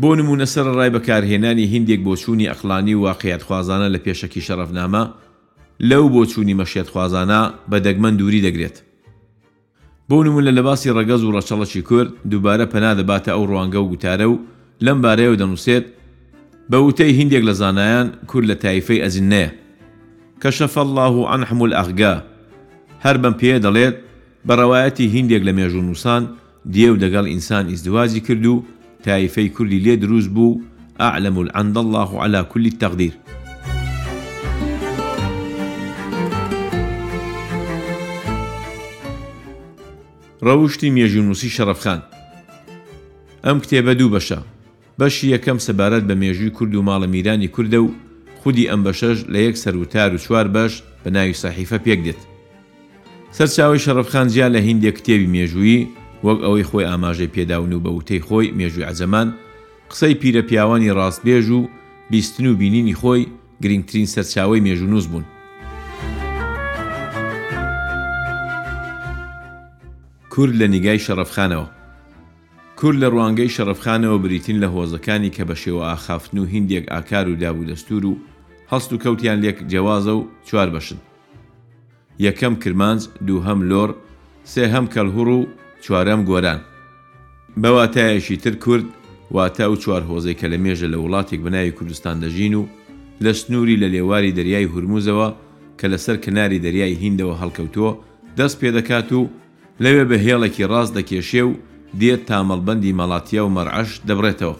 بۆ 0.00 0.10
نمونە 0.18 0.46
سەر 0.54 0.66
ڕای 0.78 0.90
بەکارهێنانی 0.96 1.66
هندێک 1.74 2.00
بۆچوونی 2.06 2.48
ئەخلانی 2.50 2.94
و 2.94 3.00
واقعات 3.06 3.42
خوازانە 3.46 3.88
لە 3.94 3.98
پێشەکی 4.04 4.42
شەرەفنامە 4.46 5.04
لەو 5.90 6.04
بۆچوونی 6.14 6.54
مەشێت 6.60 6.88
خوازانە 6.92 7.40
بە 7.70 7.78
دەگمەن 7.86 8.14
دووری 8.18 8.44
دەگرێت 8.46 8.76
بۆ 10.08 10.16
نمونە 10.26 10.50
لە 10.58 10.62
باسی 10.68 10.90
ڕگەز 10.98 11.22
و 11.24 11.32
ڕەچەڵەشی 11.36 11.82
کورد 11.88 12.10
دووبارە 12.30 12.66
پەنادەباتە 12.72 13.30
ئەو 13.34 13.44
ڕوانگە 13.50 13.78
و 13.82 13.88
گوتارە 13.92 14.26
و 14.32 14.36
لەم 14.84 14.98
بارەیەوە 15.04 15.36
دەنووسێت 15.40 15.84
بە 16.70 16.76
وتەی 16.88 17.12
هندێک 17.20 17.42
لە 17.48 17.52
زانایان 17.60 18.06
کورد 18.30 18.46
لە 18.52 18.56
تایفەی 18.64 19.02
ئەزین 19.04 19.28
نەیە 19.34 19.50
کەشەف 20.44 20.76
الله 20.80 21.12
و 21.18 21.26
عن 21.34 21.42
حمول 21.50 21.72
ئەغگا 21.74 22.14
هەر 23.04 23.16
بەم 23.24 23.34
پێ 23.40 23.54
دەڵێت 23.64 23.96
بەڕەوایەتی 24.48 25.12
هندێک 25.16 25.42
لە 25.48 25.52
مێژوو 25.58 25.86
نووسان 25.88 26.22
دیێو 26.72 26.96
دەگەڵ 27.04 27.26
ئینسان 27.32 27.64
ئیزدوازی 27.70 28.20
کرد 28.26 28.44
و 28.46 28.56
تایفەی 29.04 29.48
کوردی 29.56 29.82
لێ 29.84 29.94
دروست 30.04 30.30
بوو 30.36 30.60
ئەعلم 31.00 31.36
العند 31.42 31.76
الله 31.84 32.10
على 32.24 32.40
كل 32.52 32.64
تەقدیر 32.82 33.14
ڕەوشتی 40.46 40.88
مێژونوسی 40.96 41.48
شەرەفخان 41.56 42.00
ئەم 43.46 43.58
کتێبە 43.64 43.92
دوو 43.98 44.12
بەشە 44.16 44.40
بەشی 45.00 45.30
یەکەم 45.34 45.58
سەبارەت 45.66 46.04
بە 46.08 46.14
مێژووی 46.22 46.54
کورد 46.56 46.74
و 46.74 46.82
ماڵە 46.88 47.06
میرانی 47.14 47.48
کووردە 47.54 47.78
و 47.84 47.88
خودی 48.46 48.66
ئەم 48.70 48.82
بەشەش 48.86 49.18
لە 49.32 49.38
یەک 49.46 49.56
سەروتار 49.56 50.14
و 50.14 50.18
چوار 50.24 50.48
بەش 50.54 50.72
بە 51.04 51.10
ناوی 51.16 51.34
ساحیفە 51.42 51.78
پێک 51.84 52.00
دێت 52.06 52.20
سەرچاوی 53.38 53.78
شەڕفخان 53.84 54.26
زیان 54.32 54.50
لە 54.56 54.60
هندێک 54.68 54.94
کتێبی 54.98 55.28
مێژویی 55.34 55.86
وەک 56.24 56.38
ئەوەی 56.44 56.64
خۆی 56.70 56.88
ئاماژەی 56.88 57.32
پێداون 57.36 57.72
و 57.72 57.80
بە 57.84 57.90
وتەی 57.98 58.22
خۆی 58.26 58.48
مێژوی 58.58 58.88
عزەمان 58.90 59.28
قسەی 59.90 60.14
پیرە 60.20 60.42
پیاوانی 60.48 60.92
ڕاستبێژ 60.98 61.46
و 61.58 61.68
بیستن 62.10 62.46
و 62.46 62.56
بینینی 62.60 62.94
خۆی 62.94 63.22
گرنگترین 63.62 64.06
سەرچاوی 64.14 64.60
مێژونوس 64.66 65.06
بوون 65.12 65.24
کورد 70.32 70.54
لە 70.60 70.66
نیگای 70.74 70.98
شەرفخانەوە 71.06 71.66
کورد 72.80 72.98
لە 73.02 73.08
ڕوانگەی 73.12 73.50
شەرفخانەوە 73.56 74.18
بریتین 74.24 74.58
لە 74.64 74.68
هۆزەکانی 74.74 75.30
کە 75.36 75.42
بە 75.48 75.54
شێوە 75.62 75.82
ئاخافتن 75.90 76.38
و 76.38 76.46
هندێک 76.54 76.84
ئاکار 76.92 77.28
و 77.28 77.34
دابوو 77.42 77.64
دەستور 77.72 78.04
و 78.04 78.16
هەست 78.72 78.90
و 78.92 78.96
کەوتیان 79.02 79.38
لێک 79.44 79.58
جیازە 79.70 80.12
و 80.18 80.20
چوار 80.48 80.68
بەشن 80.74 80.98
یەکەم 82.26 82.54
کرمانج 82.62 83.00
دوو 83.26 83.40
هەم 83.46 83.60
لۆر 83.70 83.90
سێ 84.52 84.62
هەم 84.74 84.86
کەلهوڕ 84.94 85.28
و 85.38 85.46
چوارەم 85.84 86.20
گۆران 86.28 86.60
بەواتایەشی 87.62 88.36
تر 88.44 88.54
کورد 88.64 88.86
واتە 89.34 89.64
و 89.72 89.76
چوار 89.82 90.02
هۆزەی 90.10 90.38
کە 90.40 90.46
لە 90.52 90.58
مێژە 90.64 90.88
لە 90.92 90.98
وڵاتێک 91.04 91.40
بناوی 91.46 91.76
کوردستان 91.78 92.16
دەژین 92.22 92.54
و 92.60 92.66
لە 93.24 93.32
سنووری 93.40 93.80
لە 93.82 93.88
لێواری 93.94 94.34
دەریای 94.38 94.70
هورموزەوە 94.72 95.28
کە 95.80 95.86
لەسەر 95.92 96.16
کناری 96.24 96.62
دەریای 96.66 96.98
هیندەوە 97.02 97.34
هەڵکەوتووە 97.42 97.92
دەست 98.38 98.56
پێ 98.60 98.70
دەکات 98.76 99.08
و 99.18 99.28
لەوێ 99.84 100.04
بە 100.10 100.16
هێڵێکی 100.26 100.68
ڕاست 100.72 100.92
دەکێشێ 100.98 101.42
و 101.48 101.52
دێت 102.00 102.22
تامەڵبندی 102.28 102.96
مەڵاتیا 102.98 103.42
و 103.44 103.54
مەرعش 103.56 103.90
دەبڕێتەوە 104.08 104.54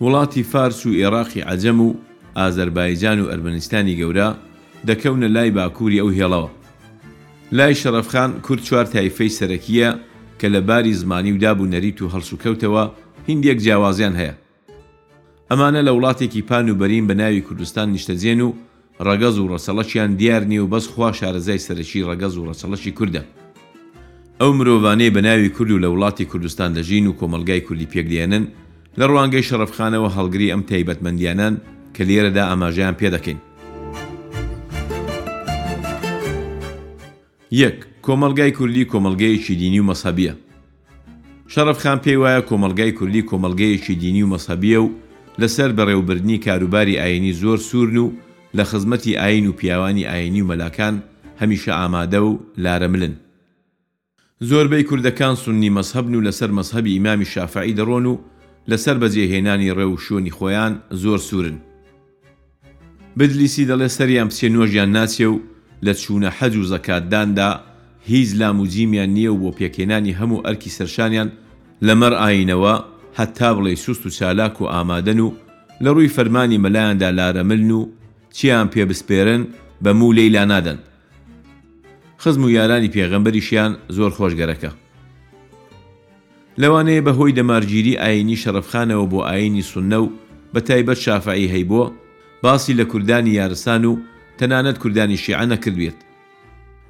وڵاتی 0.00 0.42
فارس 0.42 0.84
و 0.86 0.90
عێراقی 0.90 1.40
عجەم 1.40 1.80
و 1.80 1.94
ئازەربایجان 2.36 3.18
و 3.20 3.30
ئەرمنستانی 3.30 3.96
گەورە 4.00 4.28
دەکەونە 4.88 5.28
لای 5.34 5.50
باکووری 5.50 6.00
ئەو 6.00 6.10
هێڵەوە 6.18 6.48
لای 7.52 7.74
شەرەفخان 7.74 8.40
کورد 8.44 8.62
چوار 8.62 8.84
تایفەی 8.84 9.28
سەرەکیە 9.38 9.90
کە 10.40 10.46
لە 10.54 10.60
باری 10.68 10.92
زمانی 10.92 11.32
و 11.32 11.36
دابوو 11.38 11.66
نەریت 11.72 12.02
و 12.02 12.08
هەڵسو 12.12 12.36
کەوتەوە 12.42 12.84
هندێک 13.28 13.58
جیاوازیان 13.64 14.14
هەیە 14.20 14.34
ئەمانە 15.50 15.80
لە 15.86 15.92
وڵاتێکی 15.96 16.42
پان 16.48 16.70
و 16.70 16.74
بەرین 16.80 17.06
بە 17.08 17.14
ناوی 17.14 17.40
کوردستان 17.40 17.96
نیشتەجێن 17.96 18.40
و 18.46 18.52
ڕەگەز 19.06 19.36
و 19.38 19.48
ڕەسەڵەشیان 19.52 20.10
دیار 20.20 20.44
نیە 20.44 20.60
و 20.60 20.66
بەس 20.72 20.86
خوا 20.88 21.12
شارەزای 21.18 21.58
سەرەکی 21.66 22.02
ڕەگەز 22.08 22.34
و 22.38 22.46
ڕەسەڵەشی 22.48 22.92
کووردە 22.98 23.22
ئەو 24.40 24.52
مرۆڤانەی 24.58 25.10
بە 25.14 25.20
ناوی 25.28 25.48
کورد 25.48 25.70
و 25.70 25.78
لە 25.84 25.88
وڵاتی 25.92 26.24
کوردستان 26.30 26.70
دەژین 26.76 27.06
و 27.06 27.12
کۆمەلگای 27.20 27.60
کوردی 27.66 27.88
پێگلێنن 27.92 28.44
لە 29.00 29.06
ڕوانگەی 29.10 29.42
شەرفخانەوە 29.48 30.08
هەڵگری 30.16 30.50
ئەم 30.52 30.62
تایبەتمەندیانان 30.70 31.54
کە 31.94 32.02
لێرەدا 32.08 32.42
ئاماژیان 32.48 32.94
پێدەکەین. 33.00 33.38
یەک 37.62 37.76
کۆمەلگای 38.06 38.52
کوردی 38.58 38.84
کۆمەلگەیەکی 38.92 39.54
دینی 39.62 39.80
و 39.80 39.86
مەسەبیە. 39.90 40.34
شەرفخان 41.54 41.98
پێی 42.04 42.18
وایە 42.22 42.42
کۆمەلگای 42.50 42.92
کوردی 42.98 43.26
کۆمەلگەیەکی 43.30 43.94
دینی 44.02 44.22
و 44.22 44.28
مەسەبیە 44.34 44.78
و 44.84 44.92
لەسەر 45.40 45.70
بەڕێوبردنی 45.78 46.38
کاروباری 46.46 46.98
ئاینی 47.02 47.32
زۆر 47.42 47.58
سوورن 47.68 47.96
و 47.96 48.10
لە 48.56 48.62
خزمەتی 48.70 49.16
ئاین 49.16 49.46
و 49.48 49.52
پیاوانی 49.58 50.04
ئاینی 50.06 50.42
و 50.42 50.46
مەلاکان 50.50 50.94
هەمیشە 51.40 51.72
ئامادە 51.80 52.20
و 52.28 52.32
لارەملن. 52.64 53.14
زۆربەی 54.50 54.84
کوردەکان 54.88 55.34
سنی 55.44 55.70
مەسهبن 55.76 56.14
و 56.14 56.24
لەسەر 56.26 56.50
مەسهبی 56.58 56.92
ئیمامی 56.94 57.24
شافعی 57.24 57.74
دەڕۆن 57.76 58.04
و 58.12 58.18
لەسەر 58.70 58.96
بەجێهێنانی 59.02 59.74
ڕێوشۆنی 59.78 60.32
خۆیان 60.38 60.72
زۆر 61.02 61.18
سورن. 61.28 61.56
بدلیسی 63.18 63.64
دەڵێ 63.70 63.88
سەریان 63.96 64.28
پسێ 64.30 64.48
نوۆژیان 64.54 64.90
ناچێ 64.96 65.26
و 65.32 65.40
لە 65.86 65.92
چوونە 66.00 66.30
حەج 66.38 66.54
و 66.56 66.64
زەکاتداندا 66.72 67.50
هیچ 68.10 68.28
لاموجیمیان 68.40 69.10
نییە 69.16 69.30
و 69.32 69.38
بۆ 69.42 69.50
پێکێنانی 69.58 70.16
هەموو 70.20 70.42
ئەرکی 70.46 70.74
سەرشانیان 70.76 71.28
لەمەەر 71.86 72.14
ئاینەوە 72.22 72.74
هەتا 73.18 73.50
بڵێ 73.56 73.74
سوست 73.84 74.02
و 74.06 74.10
چالاک 74.18 74.60
و 74.60 74.66
ئامادەن 74.74 75.20
و 75.26 75.30
لە 75.84 75.88
ڕووی 75.94 76.14
فەرمانی 76.16 76.58
مەلایەندا 76.64 77.08
لارەملن 77.18 77.70
و 77.78 77.88
چیان 78.36 78.66
پێ 78.72 78.82
بسپێرن 78.90 79.42
بە 79.84 79.90
مولەی 80.00 80.30
لا 80.36 80.44
نادەن. 80.52 80.78
خزم 82.22 82.42
و 82.44 82.50
یارانی 82.50 82.92
پێغەمبەریشیان 82.94 83.72
زۆر 83.96 84.10
خۆشگەرەکە. 84.18 84.72
لەوانەیە 86.62 87.02
بەهۆی 87.06 87.36
دەمارگیری 87.38 87.98
ئاینی 88.02 88.36
شەرفخانەوە 88.42 89.06
بۆ 89.12 89.20
ئاینی 89.28 89.62
سنە 89.70 89.98
و 90.04 90.12
بە 90.54 90.60
تایبەت 90.68 90.98
شافعی 91.04 91.50
هەیبۆ 91.54 91.82
باسی 92.42 92.74
لە 92.80 92.84
کوردانی 92.90 93.30
یارسان 93.40 93.84
و 93.84 93.94
تەنانەت 94.38 94.78
کوردانی 94.82 95.16
شیعە 95.24 95.44
نەکردوێت 95.52 95.98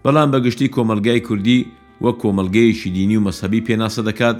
بەڵام 0.04 0.28
بەگشتی 0.34 0.68
کۆمەلگای 0.76 1.20
کوردی 1.28 1.66
وەک 2.04 2.16
کۆمەلگەیشی 2.22 2.90
دینی 2.96 3.16
و 3.16 3.24
مەسەبی 3.28 3.60
پێناسە 3.68 4.00
دەکات 4.08 4.36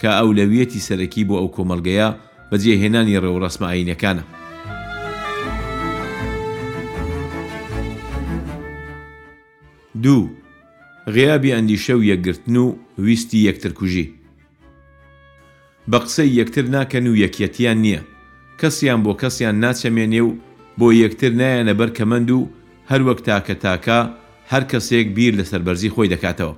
کە 0.00 0.08
ئەولەویەتی 0.18 0.84
سەرەکی 0.88 1.24
بۆ 1.28 1.34
ئەو 1.40 1.48
کۆمەلگەیە 1.56 2.08
بەجێهێنانی 2.50 3.20
ڕێوڕسممە 3.22 3.68
ئاینەکانە 3.72 4.24
دوو 10.04 10.22
غیابی 11.16 11.54
ئەندیشە 11.56 11.94
و 11.96 12.02
یەکگرتن 12.10 12.56
و 12.64 12.66
ویستی 13.04 13.38
یەکترکوژی 13.48 14.06
بە 15.90 15.98
قسەی 16.04 16.28
یەکتر 16.38 16.66
ناکەن 16.74 17.06
و 17.08 17.14
یەکەتیان 17.24 17.78
نییە 17.84 18.00
کەسیان 18.60 19.00
بۆ 19.04 19.12
کەسیان 19.20 19.56
ناچەمێنێ 19.64 20.20
و 20.28 20.30
بۆ 20.78 20.86
یەکتر 21.02 21.32
نایەنە 21.40 21.72
بەر 21.80 21.90
کەمەند 21.96 22.28
و 22.38 22.40
هەروەک 22.90 23.18
تاکە 23.26 23.54
تاکە 23.64 23.98
هەر 24.52 24.64
کەسێک 24.70 25.06
بیر 25.16 25.32
لە 25.38 25.44
سەربەرزی 25.50 25.90
خۆی 25.94 26.08
دەکاتەوە 26.12 26.54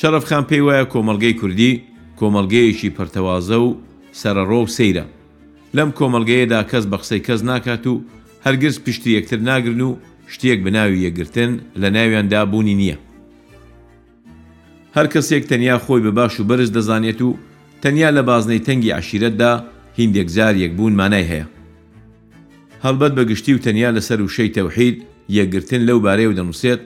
شەرفخان 0.00 0.44
پێی 0.48 0.62
وایە 0.66 0.84
کۆمەلگەی 0.92 1.34
کوردی 1.40 1.72
کۆمەلگەیەکی 2.18 2.90
پرتەوازە 2.96 3.58
و 3.66 3.68
سەرڕۆ 4.20 4.58
و 4.62 4.70
سەیرە 4.76 5.04
لەم 5.76 5.90
کۆمەلگەیەدا 5.98 6.60
کەس 6.70 6.84
بە 6.90 6.96
قسەی 7.02 7.20
کەس 7.26 7.40
ناکات 7.50 7.84
و 7.90 7.94
هەرگز 8.46 8.74
پشتی 8.84 9.10
یەکتر 9.18 9.38
ناگرن 9.48 9.80
و 9.88 9.90
شتێک 10.34 10.58
بناوی 10.66 11.04
یەگرتن 11.06 11.52
لە 11.82 11.88
ناویاندا 11.96 12.42
بوونی 12.52 12.74
نییە 12.80 12.96
هەر 14.96 15.06
کەسێک 15.12 15.44
تەنیا 15.50 15.76
خۆی 15.84 16.00
بە 16.06 16.10
باش 16.18 16.34
و 16.40 16.44
بەرز 16.48 16.70
دەزانێت 16.76 17.20
و 17.26 17.30
تەنیا 17.86 18.10
لە 18.18 18.22
بازنەی 18.30 18.62
تەنگی 18.66 18.92
عشیرەتدا 18.98 19.52
هندێک 19.98 20.28
زار 20.36 20.54
یەکبوون 20.64 20.92
مانای 21.00 21.24
هەیە 21.30 21.46
هەڵبەت 22.84 23.12
بەگشتی 23.18 23.54
و 23.54 23.58
تەنیا 23.66 23.90
لەسەر 23.96 24.20
و 24.20 24.28
شەی 24.36 24.50
تەوحید 24.56 24.96
یەکگرتن 25.38 25.82
لەو 25.88 25.98
بارەی 26.06 26.28
و 26.30 26.36
دەنووسێت 26.38 26.80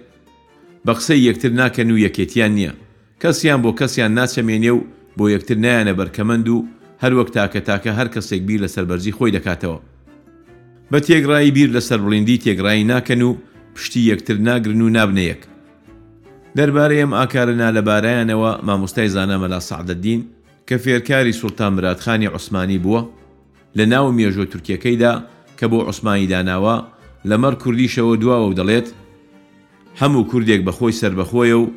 بە 0.86 0.92
قسەی 0.98 1.24
یەکتر 1.28 1.50
ناکەن 1.60 1.88
و 1.90 1.98
یەکێتیان 2.06 2.52
نییە 2.58 2.72
کەسیان 3.22 3.60
بۆ 3.64 3.70
کەسیان 3.80 4.12
ناچەمێنێ 4.18 4.72
و 4.76 4.80
بۆ 5.18 5.24
یەکتر 5.34 5.56
نایانە 5.64 5.94
بەرکەمەند 6.00 6.46
و 6.54 6.58
هەر 7.02 7.12
وەک 7.18 7.28
تاکە 7.36 7.60
تاکە 7.68 7.90
هەر 7.98 8.08
کەسێک 8.14 8.42
بیر 8.48 8.60
لە 8.64 8.68
سەربەرزی 8.74 9.14
خۆی 9.16 9.30
دەکاتەوە 9.36 9.78
بە 10.90 10.98
تێگڕایی 11.06 11.50
بیر 11.56 11.70
لەسەر 11.76 11.98
بڵێندی 12.04 12.38
تێگڕایی 12.44 12.84
ناکەن 12.92 13.20
و 13.28 13.30
پشتی 13.74 14.00
یەکتر 14.12 14.36
ناگرن 14.46 14.80
و 14.82 14.88
نابنەیەک 14.96 15.40
دەربارەی 16.56 17.02
ئەم 17.02 17.12
ئاکارە 17.18 17.54
لەبارەیانەوە 17.76 18.50
مامۆستای 18.68 19.08
زانامەلا 19.14 19.60
سعدەدین 19.70 20.22
کە 20.70 20.76
فێرکاری 20.84 21.32
سوڵتان 21.40 21.72
مراتخانی 21.76 22.26
عوسمانی 22.32 22.78
بووە 22.84 23.00
لە 23.78 23.84
ناو 23.92 24.12
مێژۆ 24.16 24.44
تورکیەکەیدا 24.52 25.12
کە 25.58 25.64
بۆ 25.70 25.78
عوسمانی 25.88 26.26
داناوە 26.32 26.76
لەمەەر 27.30 27.54
کوردیشەوە 27.62 28.14
دواوە 28.22 28.46
و 28.48 28.54
دەڵێت 28.58 28.88
هەموو 30.00 30.24
کوردێک 30.30 30.60
بەخۆی 30.68 30.98
سربەخۆیە 31.00 31.56
و 31.62 31.70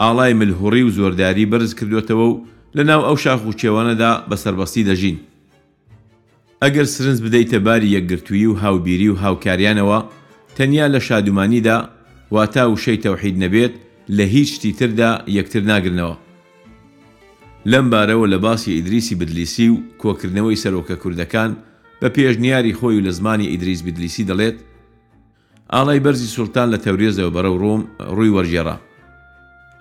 ئاڵای 0.00 0.34
ملهوڕی 0.40 0.82
و 0.84 0.88
زۆرداری 0.98 1.50
بەرز 1.52 1.72
کردوێتەوە 1.78 2.26
و 2.30 2.40
لە 2.76 2.82
ناو 2.90 3.00
ئەو 3.08 3.16
شاخ 3.22 3.40
و 3.46 3.52
چێوانەدا 3.60 4.12
بە 4.28 4.34
سربەستی 4.44 4.86
دەژین 4.88 5.16
ئەگەر 6.62 6.84
سرنج 6.94 7.18
بدەیتە 7.24 7.56
باری 7.66 7.92
یەکگرتووی 7.96 8.46
و 8.48 8.52
هاوبیری 8.62 9.08
و 9.08 9.16
هاوکاریانەوە 9.22 9.98
تەنیا 10.56 10.86
لە 10.94 10.98
شادومانیدا 11.06 11.78
واتا 12.34 12.64
و 12.70 12.76
شەی 12.84 12.98
تەوحید 13.04 13.36
نەبێت 13.42 13.74
لە 14.16 14.22
هیچ 14.34 14.48
شتی 14.54 14.72
تردا 14.78 15.10
یەکتر 15.38 15.62
ناگرنەوە 15.70 16.16
لەم 17.70 17.90
بارەوە 17.90 18.26
لە 18.30 18.34
باسی 18.38 18.72
ئیدریسی 18.74 19.14
بدلیسی 19.14 19.68
و 19.68 19.76
کۆکردنەوەی 20.02 20.58
سەرۆکە 20.62 20.92
کوردەکان 21.02 21.50
بە 22.02 22.08
پێشنیاری 22.08 22.74
خۆی 22.78 22.96
و 22.98 23.04
لە 23.04 23.08
زمانی 23.10 23.46
ئیدریس 23.50 23.82
بدلیسی 23.82 24.24
دەڵێت 24.26 24.54
ئاڵای 25.72 26.00
بەرزی 26.04 26.28
سولتان 26.36 26.68
لە 26.74 26.78
تەورێزەوە 26.84 27.30
بەرەو 27.36 27.56
ڕۆم 27.62 27.82
ڕووی 28.16 28.34
وەرژێرا 28.34 28.76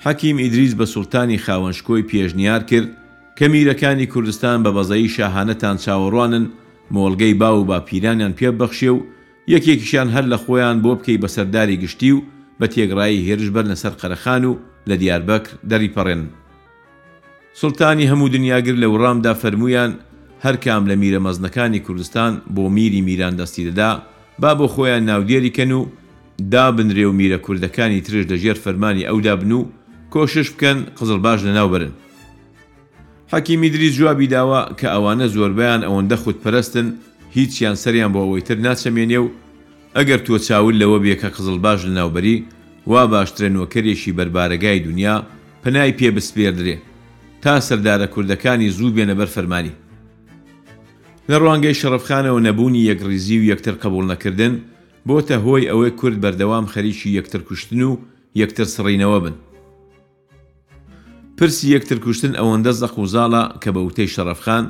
حەکیم 0.06 0.38
ئیدریس 0.40 0.74
بە 0.80 0.84
سولتانی 0.86 1.38
خاوەنشکۆی 1.46 2.08
پێشنیار 2.10 2.62
کرد 2.72 2.90
کە 3.38 3.46
میرەکانی 3.54 4.06
کوردستان 4.14 4.58
بە 4.64 4.72
بەزایی 4.78 5.10
شاهانەتان 5.16 5.78
چاوەڕوانن 5.86 6.46
مۆڵگەی 6.94 7.34
با 7.40 7.50
و 7.60 7.66
باپیرانیان 7.70 8.34
پێبەخشێ 8.40 8.90
و 8.98 9.06
یەکێکیشان 9.56 10.08
هەر 10.16 10.26
لە 10.34 10.38
خۆیان 10.44 10.78
بۆ 10.84 10.92
بکەی 11.00 11.22
بەسەرداری 11.24 11.82
گشتی 11.84 12.12
و 12.16 12.20
بە 12.60 12.66
تێگڕایی 12.74 13.26
هێرش 13.28 13.50
بەر 13.56 13.66
لەسەر 13.72 13.94
قەرەخان 14.02 14.44
و 14.52 14.60
لە 14.90 14.96
دیاربەکر 15.02 15.52
دەریپەڕێن 15.70 16.24
سلتانی 17.54 18.06
هەموو 18.08 18.30
دنیاگر 18.36 18.76
لە 18.84 18.88
وڕامدا 18.94 19.34
فەرمویان 19.42 19.92
هەر 20.44 20.56
کام 20.66 20.84
لە 20.90 20.96
میرە 21.02 21.20
مەزنەکانی 21.26 21.80
کوردستان 21.86 22.42
بۆ 22.56 22.64
میری 22.76 23.02
میران 23.02 23.34
دەستی 23.38 23.66
دەدا 23.70 23.92
با 24.42 24.52
بۆ 24.60 24.68
خۆیان 24.74 25.04
ناودێریکەن 25.10 25.72
و 25.78 25.86
دابنرێ 26.54 27.06
و 27.08 27.12
میرە 27.20 27.40
کوردەکانی 27.46 28.02
ترش 28.06 28.24
دەژێر 28.32 28.58
فەرمانی 28.64 29.06
ئەودا 29.10 29.36
بن 29.42 29.52
و 29.52 29.62
کۆشش 30.14 30.48
بکەن 30.52 30.78
قزل 31.02 31.18
باش 31.26 31.40
لەناوبرن 31.48 31.92
حەکیمی 33.34 33.70
دریز 33.74 33.94
جوابی 33.98 34.28
داوە 34.36 34.62
کە 34.80 34.86
ئەوانە 34.94 35.28
زۆربیان 35.36 35.82
ئەوەندە 35.84 36.16
خود 36.24 36.38
پەرستن 36.44 36.86
هیچیان 37.36 37.76
سەریان 37.84 38.12
بۆ 38.14 38.20
ئەوەی 38.24 38.42
تر 38.48 38.58
ناچەمێنێ 38.66 39.20
و 39.24 39.28
ئەگەر 39.98 40.20
تۆ 40.26 40.38
چاول 40.48 40.76
لەوە 40.82 41.00
بێ 41.04 41.16
کە 41.22 41.28
قزل 41.36 41.58
باش 41.66 41.80
لەناوبەری 41.90 42.42
وا 42.92 43.04
باشترێنەوە 43.14 43.68
کەرێکی 43.74 44.12
بەربارەگای 44.18 44.80
دنیا 44.88 45.16
پنای 45.64 45.92
پێ 46.00 46.10
بسپێردرێ 46.16 46.78
تا 47.42 47.60
سەردارە 47.60 48.08
کوردەکانی 48.14 48.70
زوو 48.78 48.92
بێنە 48.96 49.16
بەر 49.20 49.28
فەرمانی 49.36 49.74
لە 51.30 51.36
ڕوانگەی 51.42 51.78
شەرفخانەوە 51.82 52.40
نەبوونی 52.48 52.88
یەکریزی 52.90 53.40
و 53.40 53.44
یەکتر 53.52 53.74
قبول 53.84 54.06
نەکردن 54.12 54.54
بۆتە 55.08 55.36
هۆی 55.46 55.70
ئەوەی 55.70 55.92
کورد 56.00 56.18
بەردەوام 56.24 56.66
خەریکی 56.74 57.10
یەکتر 57.18 57.42
کوشتن 57.48 57.82
و 57.82 57.98
یەکتر 58.42 58.66
سڕینەوە 58.76 59.20
بن 59.26 59.36
پرسی 61.38 61.68
یەکتر 61.76 61.98
کوشتن 62.06 62.34
ئەوەندە 62.40 62.72
زەق 62.82 62.96
وزاڵە 63.04 63.44
کە 63.64 63.70
بە 63.76 63.82
وتەی 63.88 64.10
شەرفخان 64.16 64.64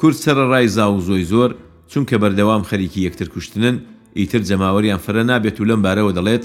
کورد 0.00 0.16
سرە 0.24 0.44
ڕای 0.52 0.66
زاو 0.76 1.00
زۆی 1.08 1.24
زۆر 1.32 1.50
چونکە 1.90 2.16
بەردەوام 2.22 2.62
خەریکی 2.70 3.00
یەکتر 3.06 3.28
کوشتنن 3.34 3.76
ئیتر 4.18 4.40
جەماوەریان 4.48 5.00
فرە 5.06 5.22
نابێت 5.30 5.56
و 5.60 5.64
لەم 5.68 5.80
بارەوە 5.86 6.12
دەڵێت 6.18 6.44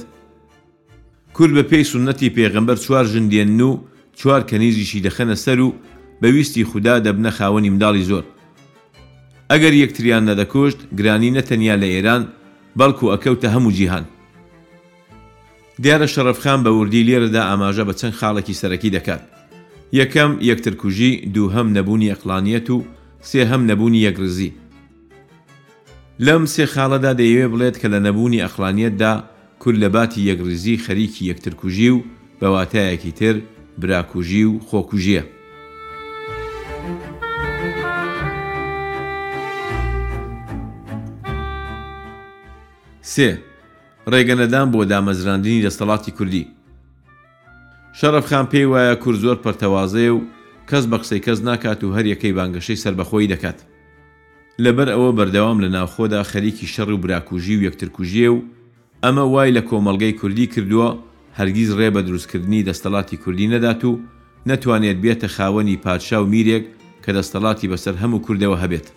کورد 1.35 1.53
بە 1.57 1.63
پێی 1.69 1.83
سنەتی 1.91 2.33
پێغەمبەر 2.37 2.77
چوار 2.85 3.05
ژندێن 3.13 3.61
و 3.69 3.73
چوار 4.19 4.41
کەنیزیشی 4.49 5.01
دەخەنە 5.07 5.35
سەر 5.45 5.59
و 5.59 5.75
بەویستی 6.21 6.63
خوددا 6.69 6.95
دەبنە 7.05 7.31
خاوەنی 7.37 7.69
منداڵی 7.73 8.03
زۆر 8.09 8.23
ئەگەر 9.51 9.73
یەکتریان 9.83 10.23
نەدەکۆشت 10.29 10.79
گرانی 10.97 11.31
نەتەنیا 11.37 11.75
لە 11.81 11.85
ئێران 11.93 12.23
بەڵکو 12.79 13.11
ئەکەوتە 13.13 13.47
هەموو 13.55 13.71
جیهان 13.77 14.05
دیارە 15.81 16.07
شەرفخان 16.13 16.59
بە 16.63 16.67
وردی 16.77 17.03
لێرەدا 17.07 17.41
ئاماژە 17.49 17.83
بە 17.87 17.93
چەند 17.99 18.15
خاڵێکی 18.19 18.53
سەرەکی 18.61 18.89
دەکات 18.97 19.21
یەکەم 19.99 20.31
یەکترکوژی 20.49 21.11
دوو 21.33 21.49
هەم 21.55 21.67
نەبوونی 21.77 22.11
ئەقلانیەت 22.13 22.67
و 22.75 22.77
سێ 23.31 23.39
هەم 23.51 23.61
نەبوونی 23.69 24.03
یەکرزی 24.07 24.51
لەم 26.25 26.43
سێ 26.53 26.65
خاڵەدا 26.73 27.11
دەیەوێ 27.19 27.47
بڵێت 27.53 27.75
کە 27.81 27.87
لە 27.93 27.99
نەبوونی 28.05 28.41
ئەخلانیتدا 28.45 29.13
کورد 29.61 29.77
لە 29.83 29.89
باتی 29.95 30.21
یەکرزی 30.29 30.77
خەریکی 30.85 31.27
یەکترکوژی 31.31 31.89
و 31.95 32.03
بەواتایەکی 32.41 33.11
تر 33.19 33.35
براکوژی 33.79 34.43
و 34.43 34.59
خۆکوژیە. 34.71 35.21
سێ 43.13 43.29
ڕێگەنەدان 44.11 44.67
بۆ 44.73 44.79
دامەزراندنی 44.91 45.63
دەستەڵاتی 45.65 46.11
کوردی. 46.17 46.45
شەرفخان 47.99 48.45
پێی 48.51 48.67
وایە 48.71 48.95
کورد 49.03 49.19
زۆر 49.25 49.37
پەرتەوازەیە 49.43 50.11
و 50.15 50.19
کەس 50.69 50.85
بە 50.91 50.97
قسەی 51.01 51.21
کەس 51.25 51.39
ناکات 51.47 51.83
و 51.83 51.93
هەر 51.95 52.05
یەکەی 52.13 52.35
بانگەشەی 52.37 52.81
سربەخۆی 52.83 53.27
دەکات. 53.33 53.59
لەبەر 54.63 54.89
ئەوە 54.93 55.11
بەردەوام 55.17 55.57
لە 55.63 55.67
ناوخۆدا 55.75 56.21
خەریکی 56.31 56.67
شەڕ 56.73 56.89
و 56.93 56.97
براکوژی 57.03 57.55
و 57.57 57.63
یەکترکوژیە 57.67 58.27
و 58.35 58.39
ئەمە 59.03 59.23
وای 59.33 59.51
لە 59.57 59.61
کۆمەلگەی 59.69 60.13
کوردی 60.21 60.47
کردووە 60.53 60.89
هەرگیز 61.39 61.69
ڕێ 61.79 61.89
بە 61.95 62.01
دروستکردنی 62.07 62.65
دەستەڵاتی 62.69 63.15
کوردی 63.23 63.49
نەدات 63.53 63.81
و 63.89 63.99
نەتوانێت 64.49 64.97
بێتە 65.03 65.27
خاوەنی 65.35 65.77
پادشا 65.85 66.17
و 66.23 66.29
میرێک 66.33 66.63
کە 67.03 67.11
دەستەڵاتی 67.17 67.69
بەسەر 67.71 67.95
هەموو 68.01 68.23
کوردەوە 68.25 68.57
هەبێت. 68.63 68.87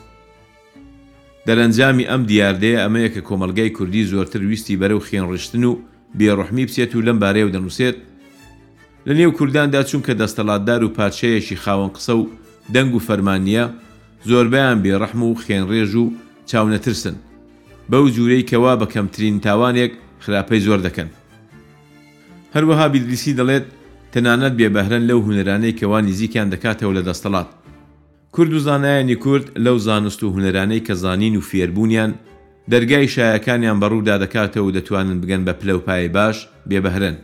دەرەنجامی 1.47 2.09
ئەم 2.11 2.23
دیاردەیە 2.31 2.79
ئەمەیە 2.85 3.11
کە 3.15 3.21
کۆمەلگای 3.29 3.71
کوردی 3.77 4.09
زۆرتر 4.13 4.43
ویستی 4.51 4.77
بەرەو 4.81 5.07
خێنڕشتن 5.09 5.63
و 5.71 5.73
بێڕحمی 6.19 6.67
بچێت 6.69 6.93
و 6.95 7.05
لەم 7.07 7.19
بارەیە 7.23 7.45
و 7.47 7.53
دەنووسێت 7.55 7.97
لە 9.07 9.13
نێو 9.19 9.31
کورداندا 9.39 9.81
چونکە 9.91 10.13
دەستەڵاتدار 10.21 10.81
و 10.85 10.89
پادشەیەشی 10.99 11.57
خاوەن 11.65 11.91
قسە 11.97 12.15
و 12.21 12.25
دەنگ 12.75 12.93
و 12.97 13.01
فەرمانیە 13.07 13.65
زۆربیان 14.29 14.79
بێڕەحم 14.85 15.21
و 15.31 15.35
خێنڕێژ 15.45 15.93
و 16.03 16.05
چاونەترسن 16.51 17.17
بەو 17.91 18.05
جوورەی 18.17 18.47
کەوا 18.51 18.75
بە 18.81 18.87
کەمترین 18.95 19.37
تاوانێک 19.47 19.93
خراپەی 20.25 20.63
زۆر 20.69 20.81
دەکەن. 20.89 21.11
هەروەها 22.57 22.87
بیدلیسی 22.95 23.33
دەڵێت 23.39 23.67
تەنانەت 24.15 24.55
بێبەهرن 24.61 25.03
لەو 25.11 25.21
هوەرانەی 25.27 25.77
کەوا 25.81 25.99
نزیکیان 26.09 26.49
دەکاتەوە 26.55 26.93
لە 26.97 27.03
دەستەڵات 27.09 27.49
کورد 28.35 28.53
و 28.55 28.59
زانایانی 28.67 29.17
کورد 29.25 29.47
لەو 29.65 29.77
زانست 29.87 30.21
و 30.23 30.33
هوەرانەی 30.35 30.85
کە 30.87 30.93
زانین 31.05 31.35
و 31.37 31.43
فێربوونیان 31.51 32.11
دەرگای 32.73 33.09
شایەکانیان 33.15 33.79
بەڕوودا 33.83 34.17
دەکاتەوە 34.25 34.65
و 34.67 34.73
دەتوانن 34.77 35.19
بگەن 35.23 35.43
بە 35.47 35.53
پلەپای 35.61 36.09
باش 36.17 36.37
بێبەهرن 36.69 37.17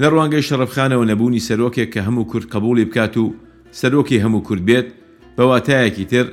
لە 0.00 0.06
ڕوانگەی 0.12 0.46
شەڕفخانەوە 0.48 1.04
نەبوونی 1.10 1.44
سەرۆکێک 1.48 1.88
کە 1.94 2.00
هەموو 2.08 2.24
کورد 2.30 2.46
قبولی 2.54 2.84
بکات 2.84 3.14
و 3.22 3.34
سەرۆکی 3.80 4.22
هەموو 4.24 4.44
کورد 4.48 4.62
بێت 4.68 4.88
بەواتایەکی 5.36 6.04
تر 6.12 6.26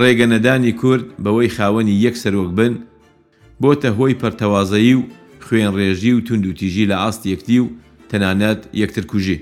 ڕێگەنەدانی 0.00 0.72
کورد 0.80 1.04
بەوەی 1.24 1.50
خاوەنی 1.56 1.94
یەک 2.04 2.16
سەرۆک 2.22 2.50
بن 2.58 2.72
بۆتە 3.62 3.88
هۆی 3.98 4.14
پەرتەوازایی 4.20 4.94
و 4.98 5.02
خوێن 5.52 5.72
ڕێژی 5.78 6.12
و 6.16 6.20
تونند 6.26 6.46
و 6.50 6.56
تیژی 6.60 6.86
لە 6.90 6.96
ئاست 7.02 7.22
یەکتی 7.32 7.58
و 7.64 7.72
تەنانەت 8.10 8.60
یەکتر 8.82 9.04
کوژی 9.10 9.38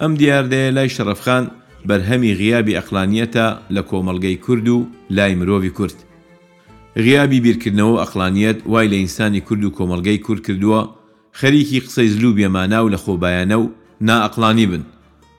ئەم 0.00 0.12
دیاردەیە 0.20 0.70
لای 0.76 0.90
شەرەفخان 0.96 1.44
بەرهەمی 1.88 2.32
غیابی 2.40 2.76
ئەقلانیەتە 2.78 3.46
لە 3.74 3.82
کۆمەلگەی 3.90 4.38
کورد 4.44 4.66
و 4.76 4.78
لای 5.16 5.34
مرۆڤی 5.40 5.72
کورد 5.78 5.98
غیابی 7.04 7.40
بیرکردنەوە 7.44 7.96
ئەقلانیت 8.02 8.58
وای 8.72 8.88
لە 8.92 8.96
ئینسانی 9.02 9.40
کورد 9.46 9.62
و 9.64 9.74
کۆمەلگەی 9.76 10.20
کورد 10.26 10.42
کردووە 10.46 10.80
خەریکی 11.40 11.80
قسەی 11.86 12.08
زلو 12.14 12.30
بێمانا 12.38 12.78
و 12.84 12.88
لە 12.94 12.98
خۆبایانە 13.04 13.56
و 13.62 13.70
نائقلانی 14.08 14.66
بن 14.70 14.82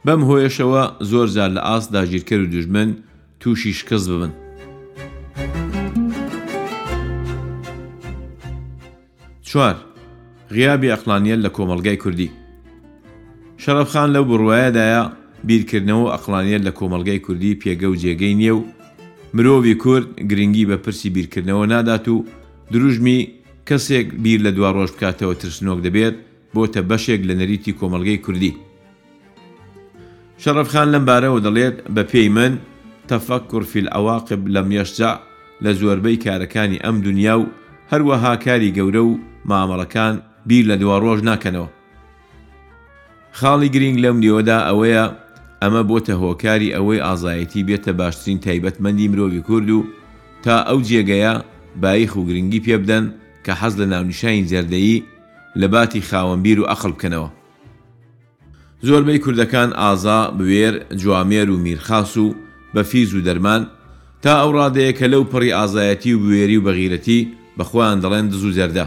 بەم 0.06 0.21
هۆیشەوە 0.30 0.84
زۆر 1.12 1.27
زار 1.36 1.49
لە 1.58 1.62
ئاس 1.67 1.86
داژیرکە 1.93 2.34
و 2.39 2.45
دژمن 2.56 2.89
تووشی 3.39 3.73
شکست 3.80 4.08
ببن 4.12 4.34
چوار 9.49 9.75
غیابی 10.55 10.89
ئەقلانیەت 10.93 11.39
لە 11.45 11.49
کۆمەلگای 11.57 11.97
کوردی 12.03 12.29
شەرەفخان 13.63 14.10
لەو 14.15 14.23
بڕوایەدایە 14.29 15.01
بیرکردنەوە 15.47 16.07
ئەقلانیەت 16.15 16.62
لە 16.67 16.71
کۆمەلگای 16.79 17.19
کوردی 17.25 17.60
پێگە 17.62 17.86
و 17.89 17.95
جێگەی 18.01 18.33
نییە 18.39 18.53
و 18.57 18.63
مرۆڤی 19.36 19.75
کورد 19.83 20.07
گرنگی 20.29 20.65
بە 20.69 20.77
پرسی 20.83 21.10
بیرکردنەوە 21.15 21.67
نادات 21.73 22.07
و 22.13 22.25
دروژمی 22.71 23.19
کەسێک 23.67 24.07
بیر 24.23 24.39
لە 24.45 24.49
دوا 24.55 24.69
ڕۆژ 24.77 24.89
بکاتەوە 24.95 25.36
ترسنۆک 25.41 25.79
دەبێت 25.88 26.15
بۆتە 26.53 26.81
بەشێک 26.89 27.21
لە 27.29 27.33
نەریتی 27.39 27.73
کۆمەلگەی 27.79 28.19
کوردی 28.25 28.53
شەرەفخان 30.43 30.88
لەم 30.93 31.03
بارەوە 31.10 31.39
دەڵێت 31.47 31.75
بە 31.95 32.03
پێی 32.12 32.29
من 32.38 32.53
تەفەک 33.10 33.43
کورفیل 33.51 33.88
ئەواقب 33.95 34.41
لەم 34.53 34.67
یەشجا 34.79 35.12
لە 35.63 35.71
زۆربەی 35.79 36.21
کارەکانی 36.25 36.81
ئەم 36.86 36.97
دنیا 37.07 37.36
و 37.39 37.45
هەروەها 37.91 38.33
کاری 38.45 38.73
گەورە 38.77 39.03
و 39.05 39.12
مامەڵەکان 39.51 40.13
بیر 40.49 40.63
لە 40.71 40.75
دوا 40.81 40.95
ڕۆژ 41.03 41.19
ناکەنەوە 41.29 41.69
خاڵی 43.39 43.69
گرنگ 43.75 43.97
لەم 44.03 44.17
نیوەدا 44.23 44.60
ئەوەیە 44.67 45.05
ئەمە 45.62 45.81
بۆتە 45.89 46.13
هۆکاری 46.21 46.73
ئەوەی 46.75 47.03
ئازایەتی 47.07 47.65
بێتە 47.67 47.91
باشترین 47.99 48.39
تایبەتمەندی 48.45 49.10
مرۆوی 49.12 49.41
کورد 49.47 49.69
و 49.69 49.79
تا 50.43 50.55
ئەو 50.69 50.79
جێگەیە 50.89 51.33
بایخ 51.81 52.12
و 52.15 52.25
گرنگی 52.29 52.63
پێبدەن 52.67 53.05
کە 53.45 53.51
حەز 53.62 53.73
لە 53.81 53.86
ناونشین 53.93 54.47
جەردەیی 54.51 55.03
لە 55.60 55.67
باتی 55.73 56.01
خاوەمبیر 56.10 56.57
و 56.60 56.67
ئەخل 56.71 56.91
بکەنەوە 56.97 57.29
زۆربەی 58.86 59.21
کوردەکان 59.25 59.69
ئازا 59.81 60.19
بوێر 60.38 60.73
جوامێر 60.99 61.47
و 61.51 61.57
میرخاس 61.65 62.13
و 62.17 62.36
بەفیز 62.75 63.10
و 63.15 63.23
دەرمان 63.27 63.62
تا 64.23 64.33
ئەو 64.43 64.51
ڕادەیە 64.55 64.93
کە 64.99 65.05
لەو 65.13 65.23
پڕی 65.31 65.51
ئازایەتی 65.57 66.13
و 66.13 66.19
بوێری 66.23 66.57
و 66.57 66.63
بەغیرەتی 66.67 67.19
بەخۆیان 67.57 67.97
دەڵێن 68.03 68.25
دز 68.31 68.43
و 68.45 68.51
زەردە 68.57 68.86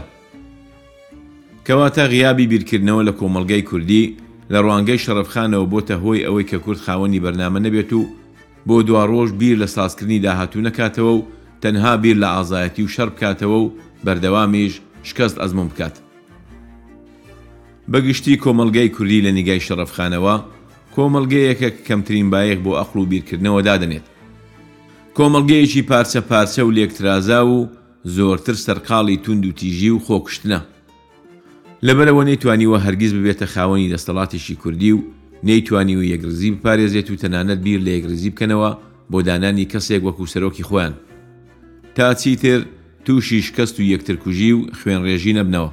کەواتە 1.67 2.05
غیابی 2.13 2.47
بیرکردنەوە 2.51 3.05
لە 3.07 3.13
کۆمەلگای 3.19 3.61
کوردی 3.69 4.15
لە 4.51 4.57
ڕوانگەی 4.65 5.01
شەرفخانەوە 5.05 5.67
بۆتە 5.71 5.95
هۆی 6.03 6.23
ئەوەی 6.25 6.49
کە 6.49 6.57
کورد 6.63 6.79
خاوەنی 6.85 7.19
بەرنامە 7.25 7.59
نەبێت 7.65 7.91
و 7.93 8.03
بۆ 8.67 8.77
دواڕۆژ 8.87 9.31
بیر 9.39 9.57
لە 9.63 9.67
سازکردنی 9.75 10.19
داهاتوو 10.25 10.61
نەکاتەوە 10.67 11.11
و 11.17 11.21
تەنها 11.61 11.93
بیر 12.03 12.17
لە 12.23 12.29
ئازایەتی 12.35 12.81
و 12.83 12.87
شەر 12.95 13.09
بکاتەوە 13.13 13.57
و 13.63 13.71
بەردەوامیش 14.05 14.73
شکست 15.07 15.37
ئەزمم 15.41 15.69
بکات. 15.73 15.95
بەگشتی 17.91 18.37
کۆمەلگای 18.43 18.89
کوردی 18.97 19.21
لە 19.25 19.31
نیگای 19.37 19.59
شەرفخانەوە 19.67 20.35
کۆمەلگەیەکە 20.95 21.69
کەمترین 21.87 22.27
بایەک 22.33 22.59
بۆ 22.65 22.71
ئەقل 22.79 22.97
و 22.99 23.05
بیرکردنەوە 23.11 23.61
دادنێت. 23.67 24.05
کۆمەلگەیەکی 25.17 25.81
پارچە 25.89 26.21
پارچە 26.29 26.59
و 26.65 26.71
لێکترازا 26.77 27.39
و 27.47 27.57
زۆرتر 28.15 28.55
سەرقاڵی 28.65 29.17
تونند 29.23 29.45
و 29.45 29.51
تیژی 29.59 29.89
و 29.93 29.99
خۆکشتنە. 30.07 30.61
لەبەرەوە 31.87 32.23
نەیتوانیوە 32.29 32.77
هەرگیز 32.85 33.11
ببێتە 33.17 33.45
خاوەنی 33.53 33.91
دەستەڵاتیشی 33.93 34.55
کوردی 34.61 34.91
و 34.95 34.99
نەیتوانی 35.47 35.95
و 35.97 36.07
یەگرزی 36.13 36.51
بپارێزێت 36.55 37.07
و 37.11 37.19
تەنانەت 37.21 37.59
بیر 37.65 37.79
لە 37.85 37.91
یەگرزی 37.95 38.31
بکەنەوە 38.33 38.71
بۆ 39.11 39.17
دانانی 39.27 39.65
کەسێک 39.71 40.01
وەکو 40.07 40.25
سەرۆکی 40.33 40.67
خۆیان 40.69 40.93
تا 41.95 42.13
چیتر 42.13 42.59
تووشی 43.05 43.41
شکست 43.41 43.75
و 43.79 43.81
یەکترکوژی 43.93 44.51
و 44.55 44.59
خوێن 44.79 45.01
ڕێژی 45.07 45.33
نەبنەوە 45.37 45.71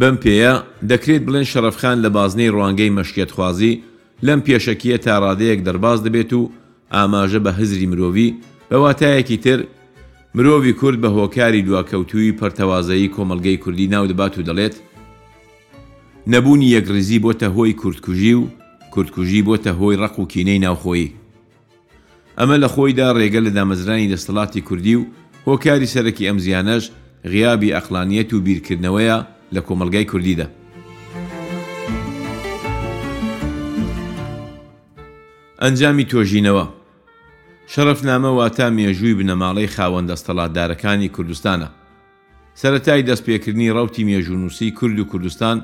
بەم 0.00 0.16
پێیە 0.22 0.52
دەکرێت 0.90 1.22
بڵێن 1.26 1.46
شەرفخان 1.52 1.96
لە 2.04 2.08
بازنەی 2.16 2.52
ڕوانگەی 2.54 2.94
مەشکێت 2.98 3.30
خوازی 3.36 3.72
لەم 4.26 4.40
پێشەکیە 4.46 4.96
تا 5.04 5.14
ڕادەیەک 5.24 5.60
دەرباز 5.66 5.98
دەبێت 6.06 6.30
و 6.38 6.50
ئاماژە 6.94 7.40
بە 7.44 7.50
هزری 7.58 7.88
مرۆڤی 7.90 8.28
بەواتایەکی 8.70 9.36
تر 9.44 9.60
مرۆڤی 10.36 10.72
کورد 10.78 10.98
بە 11.00 11.08
هۆکاری 11.16 11.62
دواکەوتوی 11.62 12.32
پەرتەوازایی 12.38 13.08
کۆمەلگەی 13.16 13.56
کوردی 13.62 13.86
ناو 13.88 14.06
دەبات 14.08 14.38
و 14.38 14.42
دەڵێت 14.48 14.74
نەبوونی 16.26 16.68
یەکریزی 16.76 17.22
بۆتە 17.24 17.44
هۆی 17.54 17.72
کورتکوژی 17.82 18.32
و 18.34 18.46
کورتکوژی 18.92 19.42
بۆتە 19.48 19.68
هۆی 19.78 19.96
ڕق 20.02 20.18
و 20.18 20.26
کینەی 20.32 20.58
ناوخۆیی 20.66 21.12
ئەمە 22.38 22.56
لە 22.64 22.68
خۆیدا 22.74 23.08
ڕێگە 23.18 23.40
لە 23.46 23.50
دامەزرانی 23.56 24.10
دەسەڵاتی 24.12 24.60
کوردی 24.68 24.94
و 24.96 25.04
هۆکاری 25.46 25.86
سەرەکی 25.94 26.26
ئەم 26.28 26.38
زیانەش 26.44 26.84
غیابی 27.32 27.74
ئەخلانیەت 27.76 28.30
و 28.34 28.40
بیرکردنەوەیە 28.46 29.18
لە 29.54 29.60
کۆمەلگای 29.66 30.04
کوردیدا 30.10 30.46
ئەنجامی 35.62 36.04
تۆژینەوە 36.10 36.66
شەرفنامە 37.74 38.30
واتە 38.38 38.66
مێژووی 38.78 39.14
بنەماڵەی 39.18 39.72
خاوەندەستەڵاتدارەکانی 39.74 41.08
کوردستانە 41.16 41.68
سەتای 42.60 43.02
دەستپێکردنی 43.08 43.72
ڕوتی 43.76 44.04
مێژونووسی 44.10 44.70
کورد 44.78 44.98
و 44.98 45.04
کوردستان 45.10 45.56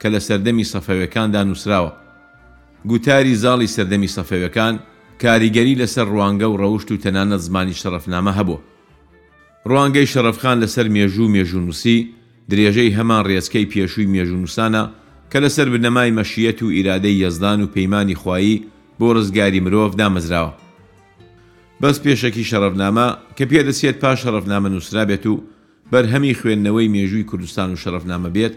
کە 0.00 0.06
لە 0.14 0.20
سەردەمی 0.26 0.68
سەفەوەکاندا 0.72 1.40
نووسراوە 1.48 1.92
گوتاری 2.90 3.34
زاڵی 3.42 3.72
سەردەمی 3.76 4.12
سەفەوەکان 4.16 4.74
کاریگەری 5.22 5.78
لەسەر 5.80 6.06
ڕوانگە 6.14 6.46
و 6.50 6.58
ڕەوشت 6.60 6.88
و 6.92 7.00
تەنانەت 7.04 7.42
زمانی 7.48 7.74
شەرفنامە 7.80 8.32
هەبوو 8.38 8.60
ڕوانگەی 9.70 10.10
شەرفخان 10.12 10.56
لەسەر 10.62 10.86
مێژوو 10.96 11.32
مێژونووسی 11.36 11.98
درێژەی 12.50 12.94
هەمان 12.98 13.22
ڕێزکەی 13.28 13.68
پێشووی 13.72 14.10
مێژونووسانە 14.14 14.82
کە 15.30 15.38
لەسەر 15.44 15.66
بنەمای 15.74 16.10
مەشیەت 16.18 16.58
و 16.62 16.66
ئیرادەی 16.76 17.18
یەزدان 17.24 17.58
و 17.62 17.70
پەیمانی 17.74 18.16
خوایی 18.20 18.56
بۆ 18.98 19.06
ڕزگاری 19.16 19.60
مرۆڤ 19.66 19.90
دامەزراوە 20.00 20.52
بەس 21.82 21.96
پێشەکی 22.04 22.44
شەرەفنامە 22.50 23.06
کە 23.36 23.44
پێ 23.50 23.60
دەسێت 23.68 23.96
پاش 24.02 24.18
شەرەفنامە 24.24 24.68
نووسرا 24.74 25.02
بێت 25.10 25.24
و 25.32 25.42
بەرهەمی 25.92 26.38
خوێندنەوەی 26.38 26.90
مێژووی 26.94 27.28
کوردستان 27.30 27.68
و 27.72 27.76
شەرەفنامە 27.82 28.28
بێت 28.36 28.54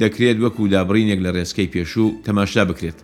دەکرێت 0.00 0.38
وەکو 0.44 0.62
دابڕینێک 0.72 1.20
لە 1.24 1.30
ڕێسکەی 1.36 1.70
پێشوو 1.74 2.14
تەماشا 2.26 2.64
بکرێت. 2.70 2.98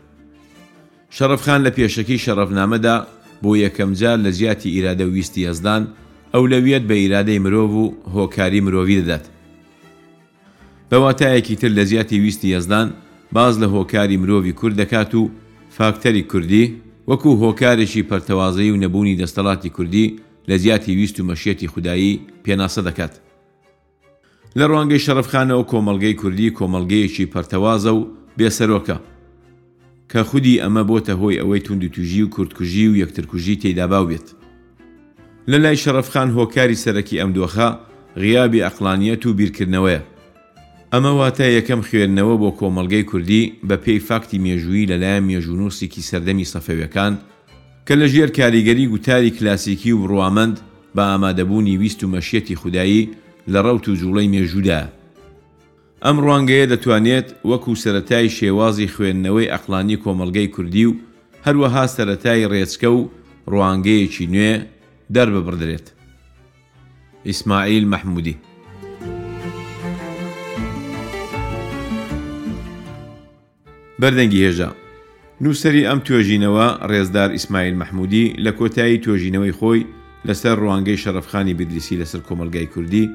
شەرفخان 1.16 1.60
لە 1.66 1.70
پێشەکی 1.78 2.18
شەرەفنامەدا 2.24 2.96
بۆ 3.42 3.50
یەکەم 3.64 3.90
جار 4.00 4.18
لە 4.26 4.30
زیاتی 4.38 4.68
ئیرادە 4.74 5.06
ویستی 5.14 5.46
ئەزدان 5.46 5.82
ئەولەویەت 6.34 6.84
بە 6.88 6.94
ئیرادەی 7.02 7.42
مرۆڤ 7.44 7.70
و 7.80 7.84
هۆکاری 8.14 8.60
مرۆڤی 8.66 8.96
دەدات. 9.00 9.24
بەواتایەکی 10.90 11.56
تر 11.60 11.70
لە 11.78 11.84
زیاتی 11.90 12.20
ویستی 12.24 12.54
ئەزدان 12.56 12.88
باز 13.36 13.54
لە 13.62 13.66
هۆکاری 13.74 14.16
مرۆڤی 14.22 14.52
کورد 14.60 14.74
دەکات 14.82 15.12
و 15.20 15.22
فاکتەری 15.76 16.22
کوردی 16.32 16.64
وەکو 17.10 17.30
هۆکارێکی 17.42 18.06
پەرتەوازایی 18.10 18.72
و 18.72 18.80
نەبوونی 18.82 19.18
دەستەڵاتی 19.20 19.70
کوردی 19.76 20.16
لە 20.48 20.54
زیاتی 20.56 20.94
ویست 20.96 21.20
و 21.20 21.26
مەشیەتی 21.28 21.66
خودایی 21.66 22.20
پێناسە 22.44 22.80
دەکات. 22.88 23.14
لە 24.58 24.64
ڕوانگەی 24.70 25.04
شەرفخانەوە 25.06 25.64
کۆمەلگەی 25.70 26.18
کوردی 26.20 26.54
کۆمەلگەیەکی 26.58 27.30
پەرتەوازە 27.32 27.92
و 27.98 28.08
بێسەرۆکە 28.38 28.96
کە 30.10 30.20
خودی 30.28 30.60
ئەمە 30.62 30.82
بۆتە 30.88 31.14
هۆی 31.20 31.40
ئەوەی 31.40 31.60
توند 31.66 31.84
توژی 31.94 32.22
و 32.22 32.28
کورتکوژی 32.28 32.88
و 32.88 32.96
یەکترکوژی 33.02 33.56
تێداباو 33.62 34.06
بێت. 34.10 34.28
لە 35.50 35.56
لای 35.62 35.76
شەرفخان 35.82 36.28
هۆکاری 36.36 36.80
سەرەکی 36.84 37.18
ئەم 37.20 37.30
دۆخە 37.36 37.68
غیابی 38.22 38.64
ئەقلانیەت 38.66 39.22
و 39.26 39.34
بیرکردنەوەیە. 39.38 40.02
ئەمە 40.94 41.12
واتە 41.18 41.46
یەکەم 41.58 41.80
خوێندنەوە 41.88 42.34
بۆ 42.42 42.50
کۆمەلگەی 42.58 43.08
کوردی 43.10 43.42
بە 43.68 43.76
پێی 43.84 44.00
فاکتی 44.08 44.42
مێژووی 44.46 44.88
لەلایەن 44.90 45.24
مێژونوسێکی 45.30 46.06
سەردەمی 46.08 46.50
سەفەوەکان 46.52 47.12
کە 47.86 47.94
لە 48.00 48.06
ژێر 48.12 48.30
کاریگەری 48.38 48.90
گوتاری 48.92 49.34
کلاسیکی 49.36 49.92
و 49.94 50.06
ڕوامەند 50.10 50.56
بە 50.96 51.02
ئامادەبوونی 51.10 51.78
ویست 51.82 52.00
و 52.04 52.10
مەشیەتی 52.14 52.56
خودایی 52.60 53.02
لە 53.52 53.58
ڕەوت 53.66 53.84
و 53.88 53.98
جوڵەی 54.00 54.30
مێژوودا. 54.34 54.80
ئەم 56.04 56.16
ڕوانگەیە 56.24 56.66
دەتوانێت 56.72 57.28
وەکو 57.50 57.72
سەتای 57.82 58.26
شێوازی 58.38 58.92
خوێندنەوەی 58.94 59.50
ئەقلانی 59.52 59.98
کۆمەلگەی 60.04 60.48
کوردی 60.54 60.84
و 60.88 60.92
هەروەها 61.46 61.84
سەتای 61.94 62.44
ڕێچکە 62.52 62.90
و 62.98 63.00
ڕوانگەیەکی 63.52 64.26
نوێ 64.34 64.52
دەرببدرێت. 65.14 65.86
ئیسماعیل 67.28 67.84
مححمودی 67.92 68.36
بەردەنگی 74.00 74.42
هێژا 74.46 74.70
نووسری 75.42 75.86
ئەم 75.88 76.00
توێژینەوە 76.06 76.66
ڕێزدار 76.90 77.30
ئیسماعیل 77.36 77.74
مححمودی 77.80 78.32
لە 78.44 78.50
کۆتایی 78.58 79.02
توێژینەوەی 79.04 79.56
خۆی 79.58 79.86
لەسەر 80.28 80.56
ڕوانگەی 80.62 81.00
شەرفخانی 81.02 81.54
بدلیسی 81.58 82.00
لەسەر 82.02 82.20
کۆمەلگای 82.28 82.70
کوردی 82.74 83.06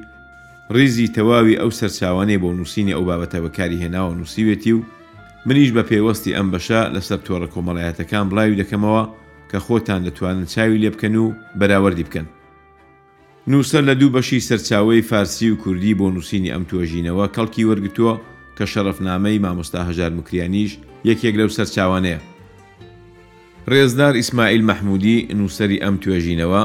ڕیزی 0.74 1.12
تەواوی 1.16 1.58
ئەو 1.60 1.70
سەرچوانەی 1.80 2.40
بۆ 2.42 2.48
نووسینی 2.58 2.94
ئەو 2.96 3.04
بابەتە 3.08 3.38
بەکاری 3.44 3.80
هێناوە 3.82 4.14
نووسیوێتی 4.18 4.72
و 4.74 4.80
منیش 5.46 5.70
بە 5.76 5.82
پێوەستی 5.90 6.36
ئەم 6.36 6.48
بەشە 6.54 6.80
لەسەر 6.94 7.18
تۆڕە 7.26 7.46
کۆمەڵایەتەکان 7.54 8.26
بڵاوی 8.30 8.58
دەکەمەوە 8.60 9.02
کە 9.50 9.58
خۆتان 9.66 10.00
دەتوانن 10.06 10.46
چاوی 10.54 10.80
لێ 10.82 10.90
بکەن 10.94 11.14
و 11.24 11.34
بەراوەردی 11.60 12.06
بکەن 12.08 12.26
نووسەر 13.50 13.82
لە 13.88 13.94
دوو 14.00 14.12
بەشی 14.16 14.40
سەرچاوی 14.48 15.02
فارسی 15.10 15.50
و 15.50 15.58
کوردی 15.62 15.94
بۆ 15.98 16.06
نووسینی 16.14 16.52
ئەم 16.54 16.64
توۆژینەوە 16.70 17.24
کەڵکی 17.36 17.64
وەرگتووە 17.70 18.14
کە 18.58 18.66
شەرفنامەی 18.72 19.38
مامۆستا 19.44 19.80
هەژار 19.88 20.12
مکریانیش 20.18 20.72
یەکێک 21.10 21.34
لەو 21.40 21.50
سەرچوانەیە. 21.56 22.18
ڕێزدار 23.70 24.14
ئیسماعیل 24.20 24.62
مەحمودی 24.70 25.16
نووسری 25.38 25.82
ئەم 25.84 25.94
توێژینەوە 26.02 26.62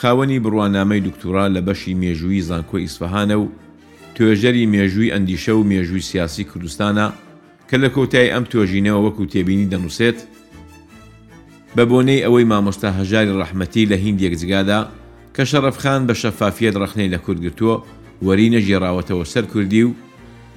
خاوەنی 0.00 0.42
بڕوانامەی 0.44 1.04
دکتورا 1.08 1.46
لە 1.54 1.60
بەشی 1.66 1.94
مێژووی 2.02 2.44
زانکۆ 2.48 2.78
ئیسفهانە 2.84 3.36
و 3.42 3.46
توێژەری 4.16 4.64
مێژووی 4.74 5.12
ئەندیشە 5.14 5.52
و 5.56 5.66
مێژووی 5.70 6.04
سیاسی 6.10 6.44
کوردستانە 6.50 7.06
کە 7.70 7.76
لە 7.82 7.88
کۆتایی 7.96 8.32
ئەم 8.34 8.44
توێژینەوە 8.52 9.00
وەکو 9.06 9.24
تێبینی 9.32 9.68
دەنووسێت 9.72 10.18
بە 11.76 11.82
بۆنەی 11.90 12.24
ئەوەی 12.24 12.46
مامۆستا 12.50 12.90
هەژاری 12.98 13.36
ڕەحمەتی 13.40 13.88
لە 13.90 13.96
هندێک 14.04 14.34
جگادا 14.40 14.80
کە 15.36 15.42
شەرەفخان 15.50 16.00
بە 16.08 16.14
شەفافیت 16.22 16.74
ڕخنەی 16.82 17.12
لە 17.14 17.18
کوردگرتووە 17.26 17.76
وەرینە 18.26 18.60
ژێراوەتەوە 18.66 19.24
سەر 19.32 19.44
کوردی 19.52 19.82
و 19.86 19.90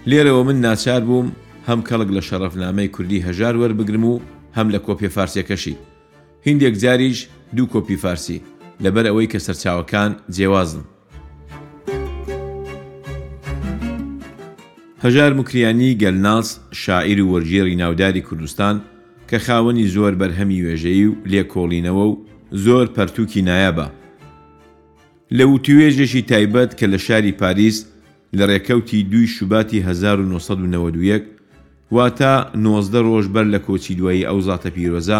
لێرەوە 0.09 0.43
من 0.47 0.57
ناچار 0.65 1.01
بووم 1.09 1.27
هەم 1.69 1.79
کەڵک 1.87 2.09
لە 2.17 2.21
شەڕەفنامەی 2.27 2.91
کوردی 2.95 3.23
هەژار 3.27 3.55
وەربگرم 3.59 4.03
و 4.11 4.19
هەم 4.57 4.67
لە 4.73 4.79
کۆپی 4.85 5.09
فارسیەکەشی 5.15 5.75
هندێک 6.47 6.75
جاریش 6.83 7.17
دوو 7.55 7.71
کۆپی 7.73 7.97
فارسی 8.03 8.41
لەبەر 8.83 9.05
ئەوەی 9.07 9.31
کە 9.31 9.39
سەرچاوەکان 9.45 10.11
جیێوازن 10.35 10.83
هەژار 15.03 15.31
مکریانی 15.37 15.97
گەلناس 16.01 16.47
شاعیر 16.83 17.19
و 17.23 17.27
وەرجێری 17.33 17.75
ناوداری 17.81 18.21
کوردستان 18.27 18.75
کە 19.31 19.35
خاوەنی 19.45 19.87
زۆر 19.95 20.13
بەرهەمی 20.21 20.59
وێژەیی 20.65 21.05
و 21.09 21.15
لێکۆڵینەوە 21.31 22.05
و 22.11 22.15
زۆر 22.65 22.85
پەرتووکی 22.95 23.41
نایابە 23.47 23.87
لە 25.37 25.43
وتوێژێکی 25.51 26.21
تایبەت 26.31 26.71
کە 26.79 26.83
لە 26.93 26.97
شاری 27.05 27.31
پاریس 27.41 27.77
لە 28.39 28.45
ڕێکەوتی 28.51 29.03
دوی 29.11 29.27
شوباتی 29.35 29.79
1992 29.81 31.23
واتە 31.95 32.33
90 32.55 33.01
ڕۆژ 33.07 33.25
بەر 33.33 33.45
لە 33.55 33.59
کۆچی 33.65 33.93
دوایی 33.99 34.25
ئەو 34.27 34.39
زاتە 34.47 34.69
پیرۆزە 34.75 35.19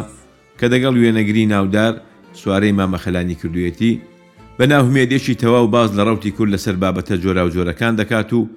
کە 0.60 0.66
دەگەڵ 0.74 0.96
وێنەگری 1.02 1.46
ناودار 1.54 1.94
سوارەی 2.42 2.76
مامەخەلانی 2.80 3.36
کردوێتی 3.42 4.02
بە 4.60 4.66
ناهمێدێکی 4.72 5.36
تەواو 5.42 5.68
باز 5.76 5.90
لە 5.98 6.04
ڕوتی 6.08 6.32
کورد 6.36 6.52
لەسەر 6.56 6.76
بابەتە 6.84 7.16
جۆرا 7.24 7.44
و 7.46 7.50
جۆرەکان 7.56 7.94
دەکات 8.02 8.30
و 8.38 8.50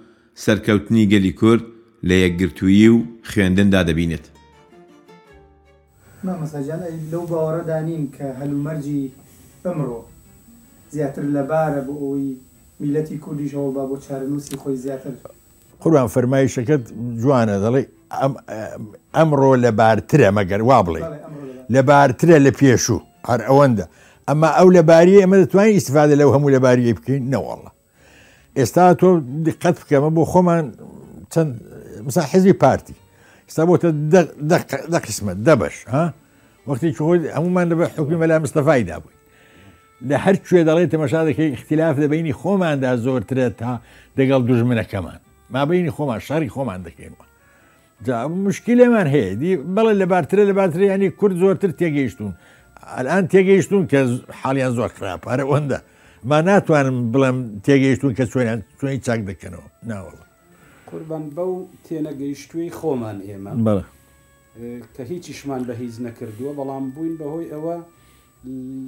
سەرکەوتنی 0.45 1.05
گەلی 1.13 1.33
کورد 1.41 1.65
لە 2.09 2.15
یەکگرتووی 2.25 2.89
و 2.95 2.99
خوێندندا 3.31 3.81
دەبینێت. 3.89 4.25
مامەساجان 6.27 6.81
لەو 7.13 7.25
باوەڕەدانین 7.31 8.05
کە 8.17 8.27
هەلومەرجی 8.41 9.03
ئەمڕۆ 9.65 10.01
زیاتر 10.95 11.25
لەبارە 11.35 11.81
بۆ 11.87 11.95
ئەوی 12.03 12.29
کردی 12.79 13.19
کوردیشەوە 13.21 13.75
با 13.75 13.87
بو 13.87 13.97
چرنوسی 13.97 14.57
خۆی 14.57 14.71
زیاتر 14.85 15.11
قوران 15.83 16.09
فەرمایشەکەت 16.09 16.93
جوانە 17.23 17.57
دەڵێ 17.65 17.83
ئەمڕۆ 19.15 19.51
ام 19.55 19.77
بارترە 19.81 20.31
مەگەر 20.37 20.61
وا 20.71 20.79
بڵێ 20.87 21.03
لە 21.75 21.81
بارترە 21.91 22.37
هر 22.39 22.47
پێشوو 22.59 22.99
اما 23.31 23.43
ئەوەندە 23.49 23.85
ئەما 24.29 24.49
ئەو 24.59 24.69
لەباری 24.77 25.21
ئەمە 25.23 25.37
استفاده 25.43 25.71
ئیسفاده 25.77 26.15
لەو 26.21 26.31
هەموو 26.37 26.51
لەباریە 26.55 26.93
بکەین 26.99 27.23
نەوەڵە 27.33 27.71
ئێستا 28.59 28.83
تۆ 29.01 29.09
دقت 29.49 29.77
بکەمە 29.83 30.09
بو 30.15 30.23
خۆمان 30.33 30.65
تن 31.33 31.47
مسا 32.07 32.23
حزبی 32.33 32.53
پارتی 32.63 32.95
ئستا 33.49 33.63
دق 33.67 34.27
دق 34.51 34.63
دق 34.93 35.05
قسمت 35.09 35.37
دبش 35.47 35.77
ها 35.95 36.05
وەختی 36.69 36.91
خۆی 36.99 37.21
هەمومان 37.37 37.67
من 37.71 37.79
بە 37.79 37.87
حکومی 37.99 38.27
لا 38.27 38.37
مستەفایدا 38.45 38.97
بووی 39.03 39.18
لە 40.09 40.17
هەر 40.25 40.37
کوێ 40.49 40.61
دەڵێت 40.69 40.91
تەمەشا 40.95 41.21
دەکەی 41.29 41.49
اختلاف 41.57 41.95
دەبینی 42.03 42.35
خۆماندا 42.41 42.93
زۆرترە 43.05 43.47
تا 43.61 43.73
دەگەڵ 44.19 44.41
دوژمنەکەمان 44.49 45.21
مابینی 45.55 45.91
خۆمان 45.97 46.21
شاری 46.27 46.49
خۆمان 46.55 46.81
دەکەینەوە 46.87 47.25
مشکلێمان 48.47 49.07
هەیە 49.15 49.31
دی 49.41 49.53
بەڵێ 49.75 49.93
لە 50.01 50.07
بارترە 50.13 50.43
لە 50.51 50.55
باتری 50.59 50.87
ینی 50.95 51.09
کورد 51.21 51.37
زۆرتر 51.43 51.71
تێگەیشتون 51.81 52.33
ئەلان 52.97 53.25
تێگەیشتون 53.33 53.83
کە 53.91 53.99
حالیان 54.43 54.73
زۆر 54.79 54.91
خراپارە 54.97 55.45
ئەوەندە 55.49 55.79
ما 56.31 56.39
ناتوانم 56.49 56.97
بڵم 57.13 57.37
تێگەیشتون 57.67 58.11
کە 58.19 58.25
سوێنیان 58.33 58.61
سوێنی 58.81 59.01
چاک 59.07 59.21
دەکەنەوە 59.31 59.67
ناوەڵ 59.91 60.19
قوربان 60.91 61.25
بەو 61.37 61.53
تێنەگەیشتوی 61.87 62.71
خۆمان 62.79 63.19
ئێمە 63.29 63.51
بەڵە 63.67 63.85
کە 64.95 65.03
هیچیشمان 65.11 65.63
بە 65.69 65.73
هیچ 65.83 65.95
نەکردووە 66.07 66.53
بەڵام 66.59 66.85
بووین 66.95 67.15
بەهۆی 67.21 67.49
ئەوە 67.55 67.77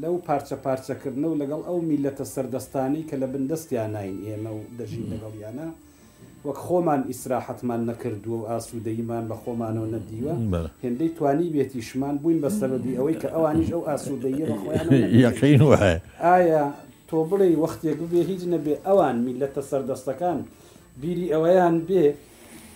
لەو 0.03 0.19
پارچە 0.29 0.55
پارچەکردن 0.67 1.25
و 1.25 1.35
لەگەڵ 1.43 1.63
ئەو 1.69 1.79
میلەتە 1.91 2.25
سەردەستانی 2.35 3.03
کە 3.09 3.15
لە 3.23 3.27
بندستیان 3.33 3.97
نین 3.97 4.19
ئێمە 4.27 4.51
و 4.57 4.61
دەژین 4.79 5.05
لەگەڵیانە 5.13 5.67
وەک 6.45 6.59
خۆمان 6.67 7.01
ئیسراحەتمان 7.11 7.81
نەکردووە 7.91 8.37
و 8.43 8.49
ئاسوودەیمان 8.51 9.25
بە 9.31 9.35
خۆمانەوە 9.43 9.89
نەدیوە 9.95 10.35
هێندەی 10.85 11.11
توانی 11.17 11.51
بێتیشمان 11.55 12.15
بووین 12.23 12.39
بە 12.45 12.49
سەربی 12.59 12.99
ئەوەی 12.99 13.17
کە 13.23 13.29
ئەوانیش 13.35 13.71
ئەو 13.75 13.83
ئاسوودەیە 13.89 14.47
یقین 15.27 15.61
وایە 15.71 15.99
ئایا 16.27 16.65
تۆ 17.09 17.19
بڵێ 17.29 17.49
وەختێک 17.63 18.01
بێ 18.13 18.21
هیچ 18.31 18.43
نەبێ 18.53 18.75
ئەوان 18.87 19.17
میلەتە 19.27 19.63
سەردەستەکان 19.71 20.39
بیری 21.01 21.27
ئەوەیان 21.35 21.77
بێ 21.89 22.05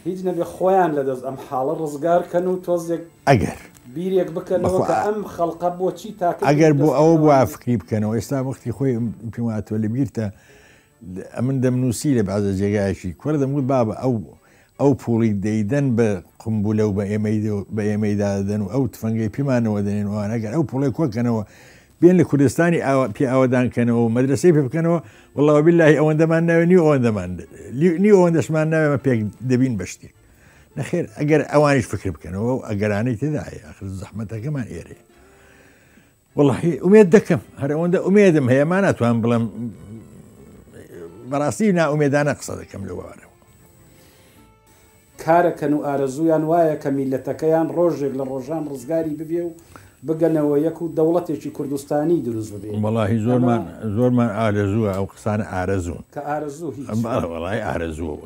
هیچ 0.08 0.20
نەبێ 0.28 0.44
خۆیان 0.54 0.90
لەدەست 0.98 1.22
ئەم 1.26 1.36
حاڵە 1.46 1.74
ڕزگارکەن 1.82 2.46
و 2.50 2.56
تۆزێک 2.66 3.02
ئەگەر 3.28 3.60
بیرێک 3.92 4.28
بکەنەوە 4.36 4.82
ئەم 5.04 5.18
خەڵقە 5.34 5.68
بۆچی 5.78 6.10
تاکە 6.20 6.40
ئەگەر 6.50 6.72
بۆ 6.80 6.86
ئەوە 6.98 7.14
بوافقی 7.22 7.76
بکەنەوە 7.82 8.12
ئێستا 8.16 8.38
وەختی 8.48 8.72
خۆی 8.76 8.92
پیواتۆ 9.34 9.74
لە 9.82 9.88
بیرتە 9.94 10.24
من 11.46 11.56
دەمنووسی 11.64 12.10
لە 12.18 12.22
بازە 12.28 12.50
جێگایشی 12.60 13.10
کوەر 13.20 13.34
دەموت 13.42 13.64
بابە 13.72 13.94
ئەو 14.02 14.14
ئەو 14.80 14.90
پوڵی 15.02 15.30
دەیدەن 15.44 15.86
بە 15.96 16.08
قمبولە 16.42 16.84
و 16.88 16.92
بە 16.98 17.04
ئێمە 17.10 17.30
بە 17.76 17.82
ئێمەدادەن 17.90 18.60
و 18.64 18.68
ئەو 18.74 18.82
تفەنگی 18.94 19.28
پیمانەوە 19.36 19.80
دێنوان 19.86 20.28
ئەگەر 20.34 20.52
ئەو 20.56 20.62
پوڵی 20.70 20.90
کۆکەنەوە 20.98 21.42
بێن 22.00 22.14
لە 22.20 22.24
کوردستانی 22.30 22.80
پێ 23.16 23.24
ئاوادانکەنەوە 23.32 24.02
مدرسی 24.16 24.52
پێ 24.54 24.62
بکەنەوە 24.66 24.98
وڵاو 25.36 25.60
بللای 25.66 25.96
ئەوەندەمان 26.00 26.42
ناوێ 26.50 26.64
نی 26.70 26.78
ئەوەندەمان 26.84 27.30
نی 28.02 28.12
ئەوەندەشمان 28.16 28.66
ناوێمە 28.72 28.98
پێک 29.06 29.18
دەبین 29.50 29.74
بەشتێک 29.80 30.12
نەخێر 30.80 31.04
ئەگەر 31.18 31.40
ئەوانش 31.52 31.84
فکر 31.92 32.10
بکەنەوە 32.14 32.50
و 32.54 32.60
ئەگەرانەی 32.68 33.16
تداە 33.22 33.46
ئەخر 33.66 33.86
زەحمەتەکەمان 34.00 34.66
ئێرێ 34.74 34.98
وڵی 36.36 36.72
ئومێت 36.84 37.08
دەکەم 37.16 37.40
هەر 37.62 37.70
ئەوەندە 37.74 37.98
ئومێدم 38.06 38.46
هەیە 38.52 38.64
ما 38.72 38.78
ناتوان 38.86 39.16
بڵم 39.22 39.44
بەڕاستی 41.30 41.68
ناومێدانە 41.78 42.34
قسە 42.40 42.54
دەکەم 42.60 42.82
لەوارە 42.88 43.24
کارەکەن 45.24 45.72
و 45.76 45.80
ئارەزویان 45.86 46.42
وایە 46.50 46.76
کە 46.82 46.88
میلەتەکەیان 46.98 47.68
ڕۆژێک 47.76 48.12
لە 48.18 48.24
ڕۆژان 48.30 48.62
ڕزگاری 48.72 49.14
ببێ 49.20 49.42
و 49.46 49.52
بگەنەوە 50.06 50.56
یەک 50.66 50.78
و 50.82 50.86
دەوڵەتێکی 50.98 51.50
کوردستانی 51.56 52.18
دروست 52.28 52.52
بێ 52.62 52.68
وڵی 52.84 53.18
زۆرمان 53.26 53.62
زۆرمان 53.96 54.30
ئارەزووە 54.38 54.90
ئەو 54.96 55.06
قسانە 55.14 55.44
ئارەزوون 55.54 56.04
کە 56.14 56.20
ئارەزوو 56.28 56.74
ئارەزوو 57.66 58.16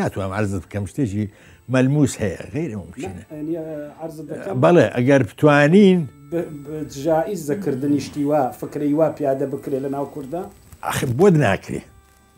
ناتوانم 0.00 0.32
ئارزت 0.36 0.62
بکەم 0.66 0.84
شتێکی 0.92 1.26
ملموس 1.68 2.22
هي 2.22 2.38
غير 2.54 2.76
ممكنه 2.76 3.22
يعني 3.30 3.56
عرض 4.00 4.20
الدكتور 4.20 4.54
بلى 4.54 4.82
اگر 4.94 5.22
بتوانين 5.22 6.06
بجائز 6.32 7.52
ذكر 7.52 7.74
دنيشتي 7.74 8.24
وا 8.24 8.50
فكري 8.50 8.94
وا 8.94 9.08
بياده 9.10 9.46
بكري 9.46 9.78
لنا 9.78 10.08
كردا 10.14 10.48
اخي 10.82 11.06
بود 11.06 11.36
ناكري 11.36 11.80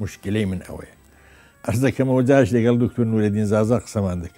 مشكله 0.01 0.45
من 0.45 0.63
اوي 0.63 0.87
ارزا 1.69 1.91
كما 1.91 2.13
وجاش 2.13 2.55
قال 2.55 2.79
دكتور 2.79 3.05
نور 3.05 3.25
الدين 3.25 3.45
زازا 3.47 3.79
قسم 3.79 4.03
عندك 4.05 4.33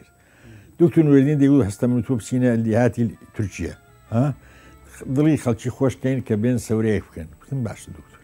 دكتور 0.80 1.04
نور 1.04 1.18
الدين 1.18 1.42
يقول 1.42 1.72
توب 1.72 2.00
تو 2.02 2.14
بسينا 2.14 2.54
الديهات 2.54 2.98
التركيه 2.98 3.78
ها 4.10 4.34
ضري 5.08 5.36
خلشي 5.36 5.70
خوش 5.70 5.96
كاين 5.96 6.20
كبين 6.20 6.58
سوريك 6.58 7.04
كان 7.16 7.26
كن 7.50 7.62
باش 7.62 7.86
دكتور 7.86 8.18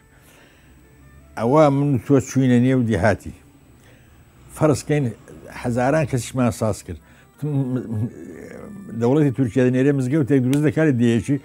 اوا 1.39 1.69
من 1.69 2.05
تو 2.05 2.19
تشوينا 2.19 2.83
دي 2.83 2.97
هاتي 2.97 3.31
فرس 4.53 4.85
كاين 4.85 5.11
حەزاران 5.55 6.05
کەسیشمان 6.07 6.51
ساس 6.51 6.79
کرد 6.87 7.01
دەوڵەتی 9.01 9.33
تورکیا 9.37 9.63
دەنێرێ 9.69 9.93
مزگە 9.99 10.17
و 10.21 10.27
تێک 10.29 10.41
دروست 10.47 10.65
دەکارێت 10.69 10.97
دیەکی 11.01 11.37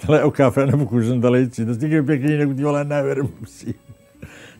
دەڵی 0.00 0.18
ئەو 0.24 0.30
کافرانە 0.38 0.74
بکوژن 0.80 1.18
دەڵی 1.24 1.46
چی 1.54 1.62
دەستیکە 1.68 1.96
پێکری 2.08 2.34
نەگوتی 2.42 2.64
وڵان 2.68 2.86
ناوێرم 2.92 3.28
بسی 3.44 3.72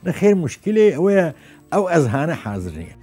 نەخێر 0.06 0.34
مشکلی 0.44 0.88
ئەوەیە 0.96 1.26
ئەو 1.72 1.84
ئەزهانە 1.92 2.36
حازرنیە 2.44 2.96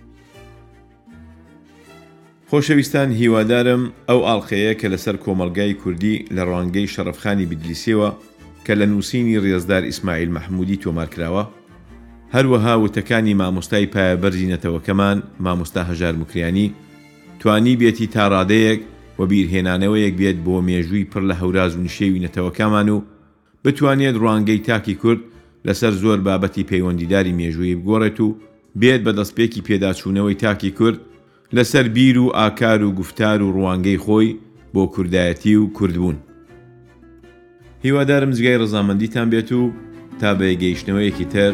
خۆشەویستان 2.49 3.09
هیوادارم 3.19 3.81
ئەو 4.09 4.19
ئاڵخەیە 4.27 4.73
کە 4.79 4.87
لەسەر 4.93 5.15
کۆمەلگای 5.23 5.73
کوردی 5.81 6.15
لە 6.35 6.41
ڕوانگەی 6.47 6.91
شەرفخانی 6.93 7.49
بیدلیسیەوە 7.51 8.09
کە 8.65 8.73
لە 8.79 8.85
نووسینی 8.91 9.39
ڕێزدار 9.45 9.83
ئیسماعیل 9.89 10.29
مەحمودی 10.37 10.77
تۆمارکراوە 10.83 11.43
هەروەها 12.35 12.73
وتەکانی 12.83 13.33
مامۆستای 13.41 13.87
پایەبەرزی 13.93 14.49
نەتەوەکەمان 14.53 15.17
مامۆستا 15.45 15.81
هەژار 15.91 16.13
مکریانی 16.21 16.73
توانی 17.39 17.77
بێتی 17.81 18.07
تا 18.13 18.25
ڕادەیەک 18.33 18.79
و 19.19 19.21
بیرهێنانەوەیەک 19.31 20.13
بێت 20.21 20.37
بۆ 20.45 20.55
مێژووی 20.69 21.09
پڕ 21.11 21.21
لە 21.29 21.35
هەوراز 21.41 21.71
و 21.75 21.83
نشێوی 21.85 22.23
نەتەوەکەمان 22.25 22.87
و 22.95 23.01
بتوانێت 23.63 24.15
ڕوانگەی 24.21 24.63
تاکی 24.67 24.95
کورد 25.01 25.21
لەسەر 25.67 25.93
زۆر 26.03 26.19
بابەتی 26.27 26.67
پەیوەندیداری 26.71 27.35
مێژووی 27.39 27.75
بگۆڕێت 27.81 28.19
و 28.21 28.37
بێت 28.79 29.01
بە 29.05 29.11
دەستپێکی 29.19 29.61
پێداچوونەوەی 29.67 30.35
تاکی 30.43 30.71
کورد 30.79 30.99
لەسەر 31.55 31.85
بیر 31.95 32.17
و 32.19 32.27
ئاکار 32.39 32.83
و 32.83 32.91
گفتار 32.99 33.41
و 33.43 33.51
ڕوانگەی 33.57 33.99
خۆی 34.05 34.29
بۆ 34.73 34.83
کوردایەتی 34.93 35.53
و 35.61 35.67
کوردبوون. 35.77 36.17
هیوادارم 37.85 38.31
زگای 38.31 38.57
ڕزامەندیتان 38.63 39.27
بێت 39.33 39.51
و 39.51 39.71
تا 40.21 40.29
بە 40.39 40.47
گەیشتنەوەیەکی 40.63 41.25
تر 41.33 41.51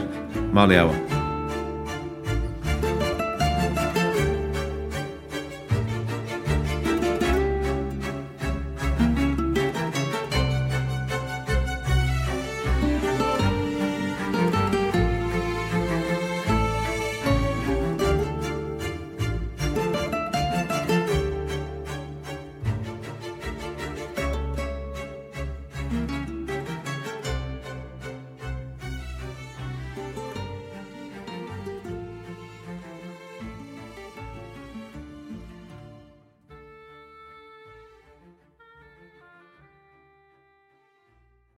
ماڵیاوە. 0.56 0.96